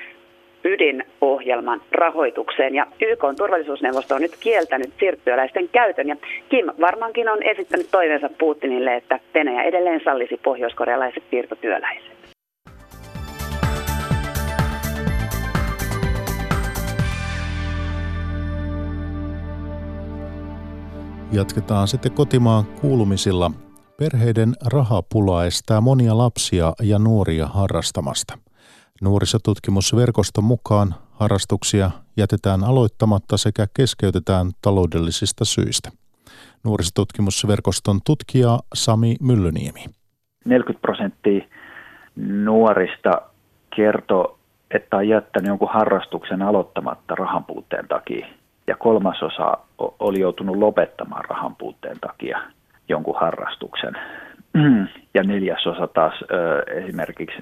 ydinohjelman 0.63 1.81
rahoitukseen. 1.91 2.75
Ja 2.75 2.87
YK 3.01 3.23
on 3.23 3.35
turvallisuusneuvosto 3.35 4.15
on 4.15 4.21
nyt 4.21 4.35
kieltänyt 4.39 4.93
siirtyöläisten 4.99 5.69
käytön. 5.69 6.07
Ja 6.07 6.15
Kim 6.49 6.65
varmaankin 6.81 7.29
on 7.29 7.43
esittänyt 7.43 7.87
toiveensa 7.91 8.29
Putinille, 8.39 8.95
että 8.95 9.19
Venäjä 9.33 9.63
edelleen 9.63 10.01
sallisi 10.03 10.37
pohjoiskorealaiset 10.43 11.23
siirtotyöläiset. 11.29 12.11
Jatketaan 21.33 21.87
sitten 21.87 22.11
kotimaan 22.11 22.63
kuulumisilla. 22.81 23.51
Perheiden 23.97 24.53
rahapula 24.65 25.45
estää 25.45 25.81
monia 25.81 26.17
lapsia 26.17 26.73
ja 26.81 26.99
nuoria 26.99 27.45
harrastamasta– 27.45 28.37
Nuorisotutkimusverkoston 29.01 30.43
mukaan 30.43 30.95
harrastuksia 31.11 31.91
jätetään 32.17 32.63
aloittamatta 32.63 33.37
sekä 33.37 33.67
keskeytetään 33.73 34.51
taloudellisista 34.61 35.45
syistä. 35.45 35.89
Nuorisotutkimusverkoston 36.63 37.99
tutkija 38.05 38.59
Sami 38.73 39.15
Myllyniemi. 39.21 39.85
40 40.45 40.81
prosenttia 40.81 41.45
nuorista 42.15 43.21
kertoo, 43.75 44.37
että 44.71 44.97
on 44.97 45.07
jättänyt 45.07 45.47
jonkun 45.47 45.73
harrastuksen 45.73 46.41
aloittamatta 46.41 47.15
rahan 47.15 47.43
puutteen 47.43 47.87
takia. 47.87 48.27
Ja 48.67 48.75
kolmasosa 48.75 49.57
oli 49.77 50.19
joutunut 50.19 50.55
lopettamaan 50.55 51.25
rahan 51.25 51.55
puutteen 51.55 51.99
takia 51.99 52.41
jonkun 52.89 53.19
harrastuksen. 53.19 53.93
Ja 55.13 55.23
neljäsosa 55.23 55.87
taas 55.87 56.13
esimerkiksi 56.67 57.37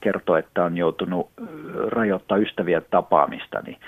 kertoo, 0.00 0.36
että 0.36 0.64
on 0.64 0.76
joutunut 0.76 1.30
rajoittaa 1.86 2.38
ystävien 2.38 2.82
tapaamista 2.90 3.60
niin, 3.66 3.78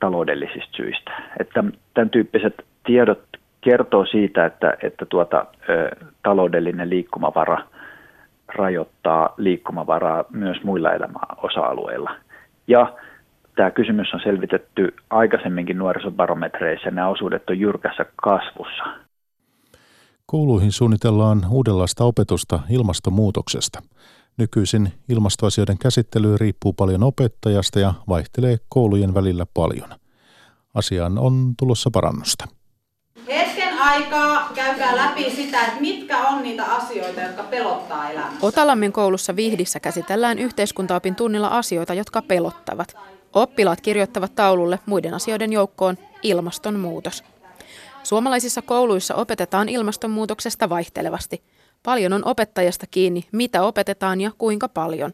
taloudellisista 0.00 0.76
syistä. 0.76 1.10
Että 1.40 1.64
tämän 1.94 2.10
tyyppiset 2.10 2.64
tiedot 2.86 3.22
kertoo 3.60 4.06
siitä, 4.06 4.46
että, 4.46 4.76
että 4.82 5.06
tuota, 5.06 5.46
taloudellinen 6.22 6.90
liikkumavara 6.90 7.58
rajoittaa 8.54 9.34
liikkumavaraa 9.36 10.24
myös 10.30 10.62
muilla 10.64 10.92
elämän 10.92 11.22
osa-alueilla. 11.42 12.10
Ja 12.66 12.92
tämä 13.56 13.70
kysymys 13.70 14.14
on 14.14 14.20
selvitetty 14.20 14.94
aikaisemminkin 15.10 15.78
nuorisobarometreissä 15.78 16.90
nämä 16.90 17.08
osuudet 17.08 17.50
on 17.50 17.58
jyrkässä 17.58 18.06
kasvussa. 18.16 18.84
Kouluihin 20.30 20.72
suunnitellaan 20.72 21.46
uudenlaista 21.50 22.04
opetusta 22.04 22.60
ilmastonmuutoksesta. 22.68 23.82
Nykyisin 24.36 24.92
ilmastoasioiden 25.08 25.78
käsittely 25.78 26.36
riippuu 26.36 26.72
paljon 26.72 27.02
opettajasta 27.02 27.80
ja 27.80 27.94
vaihtelee 28.08 28.56
koulujen 28.68 29.14
välillä 29.14 29.46
paljon. 29.54 29.88
Asiaan 30.74 31.18
on 31.18 31.54
tulossa 31.58 31.90
parannusta. 31.90 32.48
Hetken 33.28 33.78
aikaa 33.78 34.50
käykää 34.54 34.96
läpi 34.96 35.30
sitä, 35.30 35.66
että 35.66 35.80
mitkä 35.80 36.28
on 36.28 36.42
niitä 36.42 36.64
asioita, 36.64 37.20
jotka 37.20 37.42
pelottaa 37.42 38.10
elämässä. 38.10 38.46
Otalammin 38.46 38.92
koulussa 38.92 39.36
Vihdissä 39.36 39.80
käsitellään 39.80 40.38
yhteiskuntaopin 40.38 41.14
tunnilla 41.14 41.48
asioita, 41.48 41.94
jotka 41.94 42.22
pelottavat. 42.22 42.94
Oppilaat 43.32 43.80
kirjoittavat 43.80 44.34
taululle 44.34 44.78
muiden 44.86 45.14
asioiden 45.14 45.52
joukkoon 45.52 45.98
ilmastonmuutos. 46.22 47.24
Suomalaisissa 48.02 48.62
kouluissa 48.62 49.14
opetetaan 49.14 49.68
ilmastonmuutoksesta 49.68 50.68
vaihtelevasti. 50.68 51.42
Paljon 51.82 52.12
on 52.12 52.22
opettajasta 52.24 52.86
kiinni, 52.90 53.24
mitä 53.32 53.62
opetetaan 53.62 54.20
ja 54.20 54.30
kuinka 54.38 54.68
paljon. 54.68 55.12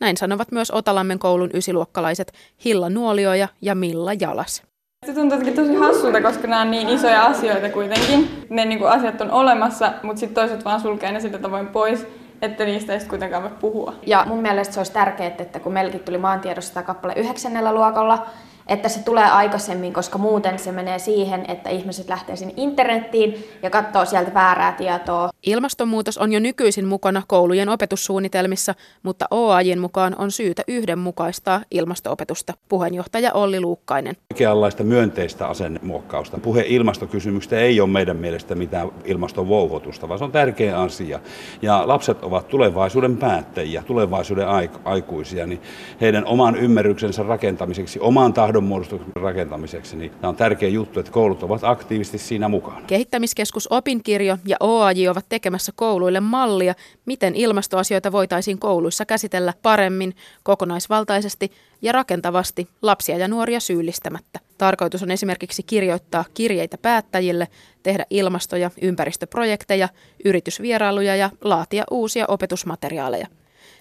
Näin 0.00 0.16
sanovat 0.16 0.52
myös 0.52 0.70
Otalammen 0.70 1.18
koulun 1.18 1.50
ysiluokkalaiset 1.54 2.32
Hilla 2.64 2.90
Nuolioja 2.90 3.48
ja 3.60 3.74
Milla 3.74 4.12
Jalas. 4.12 4.62
Se 5.06 5.14
tuntuu 5.14 5.38
tosi 5.38 5.74
hassulta, 5.74 6.22
koska 6.22 6.48
nämä 6.48 6.62
on 6.62 6.70
niin 6.70 6.88
isoja 6.88 7.22
asioita 7.24 7.68
kuitenkin. 7.68 8.46
Ne 8.50 8.64
niin 8.64 8.78
kuin 8.78 8.90
asiat 8.90 9.20
on 9.20 9.30
olemassa, 9.30 9.92
mutta 10.02 10.20
sitten 10.20 10.34
toiset 10.34 10.64
vaan 10.64 10.80
sulkee 10.80 11.12
ne 11.12 11.20
sillä 11.20 11.38
tavoin 11.38 11.66
pois, 11.66 12.06
että 12.42 12.64
niistä 12.64 12.92
ei 12.92 12.98
sitten 12.98 13.10
kuitenkaan 13.10 13.42
voi 13.42 13.52
puhua. 13.60 13.94
Ja 14.06 14.24
mun 14.28 14.42
mielestä 14.42 14.74
se 14.74 14.80
olisi 14.80 14.92
tärkeää, 14.92 15.34
että 15.38 15.60
kun 15.60 15.72
meilläkin 15.72 16.00
tuli 16.00 16.18
maantiedossa 16.18 16.82
kappale 16.82 17.12
yhdeksännellä 17.16 17.74
luokalla, 17.74 18.26
että 18.66 18.88
se 18.88 19.02
tulee 19.02 19.30
aikaisemmin, 19.30 19.92
koska 19.92 20.18
muuten 20.18 20.58
se 20.58 20.72
menee 20.72 20.98
siihen, 20.98 21.44
että 21.48 21.70
ihmiset 21.70 22.08
lähtee 22.08 22.36
sinne 22.36 22.54
internettiin 22.56 23.44
ja 23.62 23.70
katsoo 23.70 24.04
sieltä 24.04 24.34
väärää 24.34 24.72
tietoa. 24.72 25.31
Ilmastonmuutos 25.46 26.18
on 26.18 26.32
jo 26.32 26.40
nykyisin 26.40 26.86
mukana 26.86 27.22
koulujen 27.26 27.68
opetussuunnitelmissa, 27.68 28.74
mutta 29.02 29.26
OAJin 29.30 29.78
mukaan 29.78 30.14
on 30.18 30.30
syytä 30.30 30.62
yhdenmukaistaa 30.68 31.62
ilmastoopetusta. 31.70 32.54
Puheenjohtaja 32.68 33.32
Olli 33.32 33.60
Luukkainen. 33.60 34.16
Oikeanlaista 34.32 34.84
myönteistä 34.84 35.46
asennemuokkausta. 35.46 36.38
Puhe 36.38 36.64
ilmastokysymyksistä 36.68 37.58
ei 37.58 37.80
ole 37.80 37.88
meidän 37.88 38.16
mielestä 38.16 38.54
mitään 38.54 38.90
ilmastovouhotusta, 39.04 40.08
vaan 40.08 40.18
se 40.18 40.24
on 40.24 40.32
tärkeä 40.32 40.80
asia. 40.80 41.20
Ja 41.62 41.82
lapset 41.88 42.22
ovat 42.22 42.48
tulevaisuuden 42.48 43.16
päättäjiä, 43.16 43.82
tulevaisuuden 43.86 44.46
aikuisia, 44.84 45.46
niin 45.46 45.60
heidän 46.00 46.26
oman 46.26 46.56
ymmärryksensä 46.56 47.22
rakentamiseksi, 47.22 48.00
oman 48.00 48.32
tahdon 48.32 48.52
tahdonmuodostuksen 48.52 49.22
rakentamiseksi, 49.22 49.96
niin 49.96 50.10
tämä 50.10 50.28
on 50.28 50.36
tärkeä 50.36 50.68
juttu, 50.68 51.00
että 51.00 51.12
koulut 51.12 51.42
ovat 51.42 51.64
aktiivisesti 51.64 52.18
siinä 52.18 52.48
mukaan. 52.48 52.84
Kehittämiskeskus 52.86 53.68
Opinkirjo 53.70 54.38
ja 54.46 54.56
OAJ 54.60 55.08
ovat 55.08 55.24
tekemässä 55.32 55.72
kouluille 55.74 56.20
mallia, 56.20 56.74
miten 57.06 57.34
ilmastoasioita 57.34 58.12
voitaisiin 58.12 58.58
kouluissa 58.58 59.04
käsitellä 59.06 59.54
paremmin, 59.62 60.14
kokonaisvaltaisesti 60.42 61.52
ja 61.82 61.92
rakentavasti 61.92 62.68
lapsia 62.82 63.18
ja 63.18 63.28
nuoria 63.28 63.60
syyllistämättä. 63.60 64.40
Tarkoitus 64.58 65.02
on 65.02 65.10
esimerkiksi 65.10 65.62
kirjoittaa 65.62 66.24
kirjeitä 66.34 66.78
päättäjille, 66.78 67.48
tehdä 67.82 68.06
ilmasto- 68.10 68.56
ja 68.56 68.70
ympäristöprojekteja, 68.82 69.88
yritysvierailuja 70.24 71.16
ja 71.16 71.30
laatia 71.44 71.84
uusia 71.90 72.24
opetusmateriaaleja. 72.28 73.26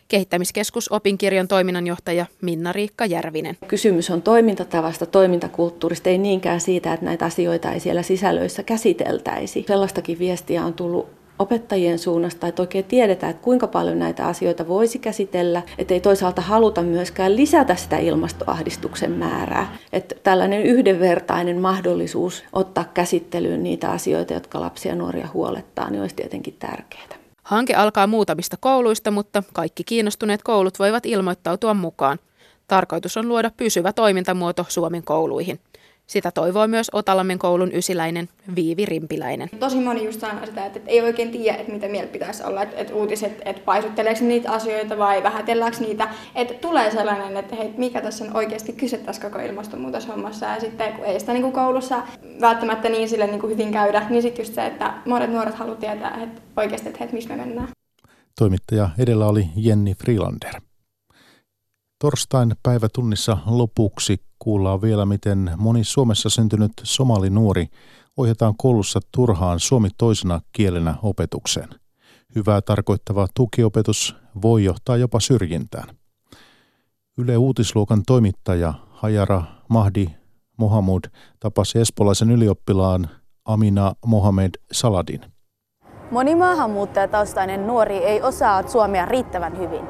Kehittämiskeskus 0.08 0.92
opinkirjan 0.92 1.48
toiminnanjohtaja 1.48 2.26
Minna-Riikka 2.42 3.06
Järvinen. 3.06 3.58
Kysymys 3.68 4.10
on 4.10 4.22
toimintatavasta, 4.22 5.06
toimintakulttuurista, 5.06 6.10
ei 6.10 6.18
niinkään 6.18 6.62
siitä, 6.62 6.94
että 6.94 7.06
näitä 7.06 7.26
asioita 7.26 7.72
ei 7.72 7.80
siellä 7.80 8.04
sisällöissä 8.04 8.64
käsiteltäisi. 8.64 9.66
Sellaistakin 9.68 10.20
viestiä 10.20 10.66
on 10.66 10.74
tullut 10.74 11.21
opettajien 11.42 12.00
suunnasta, 12.00 12.48
että 12.48 12.62
oikein 12.62 12.86
tiedetään, 12.86 13.30
että 13.30 13.44
kuinka 13.44 13.68
paljon 13.68 14.00
näitä 14.00 14.26
asioita 14.26 14.68
voisi 14.68 15.00
käsitellä, 15.00 15.62
että 15.78 15.94
ei 15.94 16.00
toisaalta 16.02 16.42
haluta 16.42 16.82
myöskään 16.82 17.36
lisätä 17.36 17.76
sitä 17.76 17.98
ilmastoahdistuksen 17.98 19.12
määrää. 19.12 19.78
Että 19.94 20.16
tällainen 20.24 20.64
yhdenvertainen 20.64 21.62
mahdollisuus 21.62 22.44
ottaa 22.54 22.84
käsittelyyn 22.94 23.64
niitä 23.64 23.92
asioita, 23.92 24.34
jotka 24.34 24.62
lapsia 24.62 24.92
ja 24.92 24.96
nuoria 24.96 25.28
huolettaa, 25.34 25.90
niin 25.90 26.02
olisi 26.02 26.16
tietenkin 26.16 26.56
tärkeää. 26.60 27.22
Hanke 27.44 27.74
alkaa 27.76 28.08
muutamista 28.08 28.58
kouluista, 28.60 29.12
mutta 29.12 29.44
kaikki 29.54 29.84
kiinnostuneet 29.84 30.44
koulut 30.44 30.80
voivat 30.80 31.06
ilmoittautua 31.06 31.74
mukaan. 31.74 32.20
Tarkoitus 32.68 33.18
on 33.18 33.28
luoda 33.28 33.52
pysyvä 33.58 33.94
toimintamuoto 33.94 34.66
Suomen 34.70 35.04
kouluihin. 35.04 35.60
Sitä 36.12 36.32
toivoo 36.32 36.68
myös 36.68 36.90
Otalammen 36.94 37.40
koulun 37.40 37.72
ysiläinen 37.74 38.30
Viivi 38.56 38.86
Rimpiläinen. 38.86 39.50
Tosi 39.60 39.76
moni 39.76 40.06
just 40.06 40.20
sanoo 40.20 40.46
sitä, 40.46 40.66
että 40.66 40.80
ei 40.86 41.02
oikein 41.02 41.32
tiedä, 41.32 41.58
että 41.58 41.74
mitä 41.74 41.88
mieltä 41.88 42.12
pitäisi 42.12 42.44
olla. 42.44 42.64
Että, 42.64 42.78
että 42.78 42.94
uutiset, 42.94 43.42
että 43.46 43.62
paisutteleeko 43.66 44.20
niitä 44.24 44.52
asioita 44.52 44.98
vai 44.98 45.24
vähätelläänkö 45.24 45.78
niitä. 45.80 46.10
Että 46.36 46.54
tulee 46.54 46.92
sellainen, 46.92 47.38
että 47.38 47.56
hei, 47.56 47.74
mikä 47.78 48.02
tässä 48.02 48.26
on 48.26 48.36
oikeasti 48.36 48.74
kyse 48.74 48.98
tässä 48.98 49.22
koko 49.22 49.40
ilmastonmuutoshommassa. 49.40 50.46
Ja 50.46 50.60
sitten 50.60 50.94
kun 50.94 51.06
ei 51.06 51.20
sitä 51.20 51.34
niin 51.34 51.42
kuin 51.42 51.54
koulussa 51.54 52.04
välttämättä 52.42 52.90
niin 52.90 53.10
sille 53.10 53.28
niin 53.28 53.40
kuin 53.40 53.52
hyvin 53.52 53.72
käydä, 53.72 54.06
niin 54.10 54.22
sitten 54.22 54.44
just 54.44 54.56
se, 54.56 54.66
että 54.66 54.94
monet 55.06 55.32
nuoret 55.32 55.56
haluavat 55.56 55.80
tietää 55.80 56.24
että 56.24 56.42
oikeasti, 56.58 56.88
että 56.90 57.00
hei, 57.04 57.14
missä 57.14 57.30
me 57.30 57.46
mennään. 57.46 57.68
Toimittaja 58.40 58.90
edellä 58.98 59.28
oli 59.28 59.50
Jenni 59.56 59.96
Freelander. 59.96 60.62
Torstain 62.00 62.54
päivätunnissa 62.64 63.38
lopuksi 63.46 64.31
kuullaan 64.44 64.82
vielä, 64.82 65.06
miten 65.06 65.52
moni 65.58 65.84
Suomessa 65.84 66.30
syntynyt 66.30 66.72
somalinuori 66.84 67.68
ohjataan 68.18 68.54
koulussa 68.58 69.00
turhaan 69.12 69.60
suomi 69.60 69.90
toisena 69.98 70.42
kielenä 70.52 70.96
opetukseen. 71.04 71.70
Hyvää 72.36 72.62
tarkoittava 72.62 73.28
tukiopetus 73.34 74.16
voi 74.42 74.64
johtaa 74.64 74.98
jopa 74.98 75.20
syrjintään. 75.20 75.96
Yle 77.18 77.38
Uutisluokan 77.38 78.04
toimittaja 78.08 78.74
Hajara 78.90 79.44
Mahdi 79.70 80.08
Mohamud 80.58 81.04
tapasi 81.40 81.80
espolaisen 81.80 82.32
ylioppilaan 82.32 83.10
Amina 83.46 83.94
Mohamed 84.06 84.52
Saladin. 84.72 85.22
Moni 86.12 86.36
maahanmuuttajataustainen 86.36 87.68
nuori 87.68 87.98
ei 87.98 88.22
osaa 88.22 88.68
suomea 88.68 89.06
riittävän 89.06 89.58
hyvin. 89.58 89.86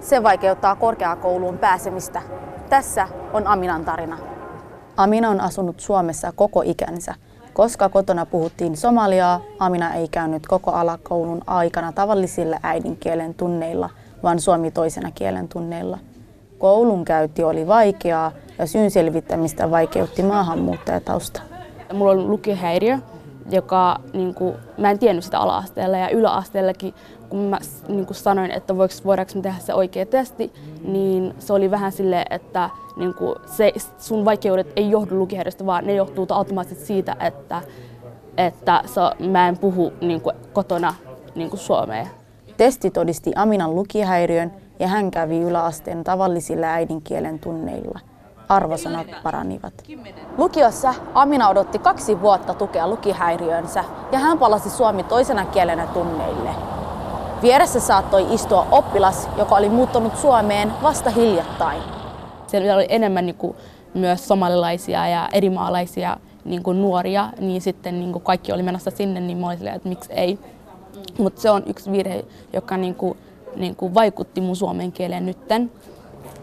se 0.00 0.22
vaikeuttaa 0.22 0.76
korkeakouluun 0.76 1.58
pääsemistä. 1.58 2.47
Tässä 2.68 3.08
on 3.32 3.46
Aminan 3.46 3.84
tarina. 3.84 4.18
Amina 4.96 5.30
on 5.30 5.40
asunut 5.40 5.80
Suomessa 5.80 6.32
koko 6.32 6.62
ikänsä. 6.62 7.14
Koska 7.52 7.88
kotona 7.88 8.26
puhuttiin 8.26 8.76
somaliaa, 8.76 9.40
Amina 9.58 9.94
ei 9.94 10.08
käynyt 10.08 10.46
koko 10.46 10.70
alakoulun 10.70 11.42
aikana 11.46 11.92
tavallisilla 11.92 12.56
äidinkielen 12.62 13.34
tunneilla, 13.34 13.90
vaan 14.22 14.40
suomi 14.40 14.70
toisena 14.70 15.10
kielen 15.10 15.48
tunneilla. 15.48 15.98
Koulun 16.58 17.04
käynti 17.04 17.44
oli 17.44 17.66
vaikeaa 17.66 18.32
ja 18.58 18.66
syyn 18.66 18.90
selvittämistä 18.90 19.70
vaikeutti 19.70 20.22
maahanmuuttajatausta. 20.22 21.40
Mulla 21.92 22.12
on 22.12 22.30
lukihäiriö, 22.30 22.98
joka 23.50 24.00
niin 24.12 24.34
kuin, 24.34 24.54
mä 24.78 24.90
en 24.90 24.98
tiennyt 24.98 25.24
sitä 25.24 25.38
ala-asteella 25.38 25.96
ja 25.96 26.10
yläasteellakin, 26.10 26.94
kun 27.28 27.40
mä 27.40 27.58
niin 27.88 28.06
kuin 28.06 28.16
sanoin, 28.16 28.50
että 28.50 28.76
voiks, 28.76 29.04
voidaanko 29.04 29.32
me 29.34 29.40
tehdä 29.40 29.58
se 29.58 29.74
oikea 29.74 30.06
testi, 30.06 30.52
niin 30.84 31.34
se 31.38 31.52
oli 31.52 31.70
vähän 31.70 31.92
silleen, 31.92 32.26
että 32.30 32.70
niin 32.96 33.14
kuin, 33.14 33.34
se, 33.46 33.72
sun 33.98 34.24
vaikeudet 34.24 34.72
ei 34.76 34.90
johdu 34.90 35.18
lukihäiriöstä, 35.18 35.66
vaan 35.66 35.86
ne 35.86 35.94
johtuu 35.94 36.26
automaattisesti 36.30 36.86
siitä, 36.86 37.16
että, 37.20 37.62
että 38.36 38.82
se, 38.86 39.26
mä 39.26 39.48
en 39.48 39.58
puhu 39.58 39.92
niin 40.00 40.20
kuin, 40.20 40.36
kotona 40.52 40.94
niin 41.34 41.50
kuin 41.50 41.60
suomea. 41.60 42.06
Testi 42.56 42.90
todisti 42.90 43.32
Aminan 43.36 43.74
lukihäiriön 43.74 44.52
ja 44.78 44.88
hän 44.88 45.10
kävi 45.10 45.40
yläasteen 45.40 46.04
tavallisilla 46.04 46.66
äidinkielen 46.66 47.38
tunneilla. 47.38 48.00
Arvosanat 48.48 49.06
paranivat. 49.22 49.74
Lukiossa 50.38 50.94
Amina 51.14 51.48
odotti 51.48 51.78
kaksi 51.78 52.20
vuotta 52.20 52.54
tukea 52.54 52.88
lukihäiriönsä 52.88 53.84
ja 54.12 54.18
hän 54.18 54.38
palasi 54.38 54.70
suomi 54.70 55.02
toisena 55.02 55.44
kielenä 55.44 55.86
tunneille. 55.86 56.50
Vieressä 57.42 57.80
saattoi 57.80 58.34
istua 58.34 58.66
oppilas, 58.70 59.28
joka 59.36 59.54
oli 59.54 59.68
muuttanut 59.68 60.16
Suomeen 60.16 60.72
vasta 60.82 61.10
hiljattain. 61.10 61.82
Siellä 62.46 62.74
oli 62.74 62.86
enemmän 62.88 63.26
niin 63.26 63.36
kuin, 63.36 63.56
myös 63.94 64.28
somalilaisia 64.28 65.08
ja 65.08 65.28
erimaalaisia 65.32 66.16
niin 66.44 66.62
kuin 66.62 66.82
nuoria, 66.82 67.28
niin 67.40 67.60
sitten 67.60 68.00
niin 68.00 68.12
kuin 68.12 68.22
kaikki 68.22 68.52
oli 68.52 68.62
menossa 68.62 68.90
sinne, 68.90 69.20
niin 69.20 69.38
mä 69.38 69.46
olin 69.46 69.58
silleen, 69.58 69.76
että 69.76 69.88
miksi 69.88 70.12
ei. 70.12 70.38
Mutta 71.18 71.40
se 71.40 71.50
on 71.50 71.62
yksi 71.66 71.92
virhe, 71.92 72.24
joka 72.52 72.76
niin 72.76 72.94
kuin, 72.94 73.18
niin 73.56 73.76
kuin 73.76 73.94
vaikutti 73.94 74.40
mun 74.40 74.56
suomen 74.56 74.92
kieleen 74.92 75.26
nytten. 75.26 75.70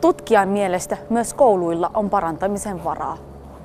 Tutkijan 0.06 0.50
mielestä 0.50 0.98
myös 1.10 1.34
kouluilla 1.34 1.92
on 1.94 2.10
parantamisen 2.10 2.84
varaa. 2.84 3.18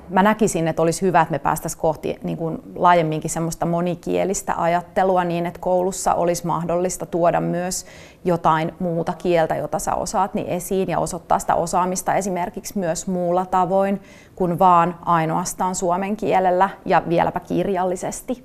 Mä 0.09 0.23
näkisin, 0.23 0.67
että 0.67 0.81
olisi 0.81 1.01
hyvä, 1.01 1.21
että 1.21 1.31
me 1.31 1.39
päästäisiin 1.39 1.81
kohti 1.81 2.19
niin 2.23 2.37
kuin 2.37 2.61
laajemminkin 2.75 3.29
semmoista 3.29 3.65
monikielistä 3.65 4.53
ajattelua 4.57 5.23
niin, 5.23 5.45
että 5.45 5.59
koulussa 5.59 6.13
olisi 6.13 6.47
mahdollista 6.47 7.05
tuoda 7.05 7.41
myös 7.41 7.85
jotain 8.25 8.73
muuta 8.79 9.13
kieltä, 9.13 9.55
jota 9.55 9.79
sä 9.79 9.95
osaat, 9.95 10.33
niin 10.33 10.47
esiin 10.47 10.89
ja 10.89 10.99
osoittaa 10.99 11.39
sitä 11.39 11.55
osaamista 11.55 12.15
esimerkiksi 12.15 12.79
myös 12.79 13.07
muulla 13.07 13.45
tavoin 13.45 14.01
kuin 14.35 14.59
vaan 14.59 14.95
ainoastaan 15.05 15.75
suomen 15.75 16.17
kielellä 16.17 16.69
ja 16.85 17.03
vieläpä 17.09 17.39
kirjallisesti. 17.39 18.43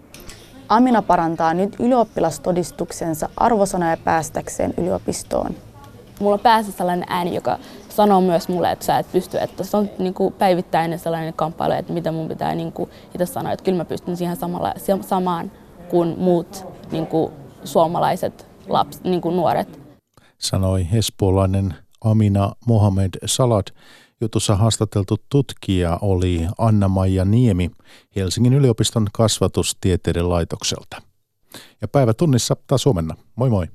Amina 0.69 1.03
parantaa 1.03 1.55
nyt 1.55 1.77
ylioppilastodistuksensa 1.81 3.29
arvosanoja 3.37 3.97
päästäkseen 3.97 4.75
yliopistoon. 4.79 5.55
Mulla 6.21 6.35
on 6.35 6.41
päässä 6.41 6.73
sellainen 6.73 7.07
ääni, 7.09 7.35
joka 7.35 7.59
sanoo 7.97 8.21
myös 8.21 8.49
mulle, 8.49 8.73
että 8.73 8.85
sä 8.85 8.99
et 8.99 9.13
pysty, 9.13 9.39
että 9.39 9.65
se 9.65 9.77
on 9.77 9.91
niin 9.99 10.15
kuin 10.15 10.35
päivittäinen 10.35 10.99
sellainen 10.99 11.35
kamppailu, 11.35 11.73
että 11.73 11.93
mitä 11.93 12.13
mun 12.13 12.29
pitää 12.29 12.55
niin 12.55 12.73
kuin 12.73 12.91
itse 13.15 13.27
sanoa, 13.27 13.53
että 13.53 13.65
kyllä 13.65 13.79
mä 13.79 13.85
pystyn 13.85 14.17
siihen 14.17 14.37
samalla, 14.37 14.75
samaan 15.01 15.53
kuin 15.89 16.15
muut 16.19 16.65
niin 16.93 17.07
kuin 17.07 17.33
suomalaiset 17.65 18.47
laps, 18.69 19.01
niin 19.05 19.21
kuin 19.21 19.37
nuoret. 19.37 19.81
Sanoi 20.39 20.87
espoolainen 20.93 21.75
Amina 22.01 22.53
Mohamed 22.67 23.11
Salat. 23.27 23.67
Jutussa 24.21 24.57
haastateltu 24.57 25.17
tutkija 25.29 25.99
oli 26.03 26.47
Anna-Maija 26.59 27.25
Niemi 27.25 27.71
Helsingin 28.17 28.55
yliopiston 28.55 29.07
kasvatustieteiden 29.13 30.29
laitokselta. 30.29 31.03
Ja 31.81 31.89
päivä 31.89 32.15
tunnissa 32.15 32.57
taas 32.67 32.85
huomenna. 32.85 33.15
Moi 33.37 33.51
moi! 33.51 33.67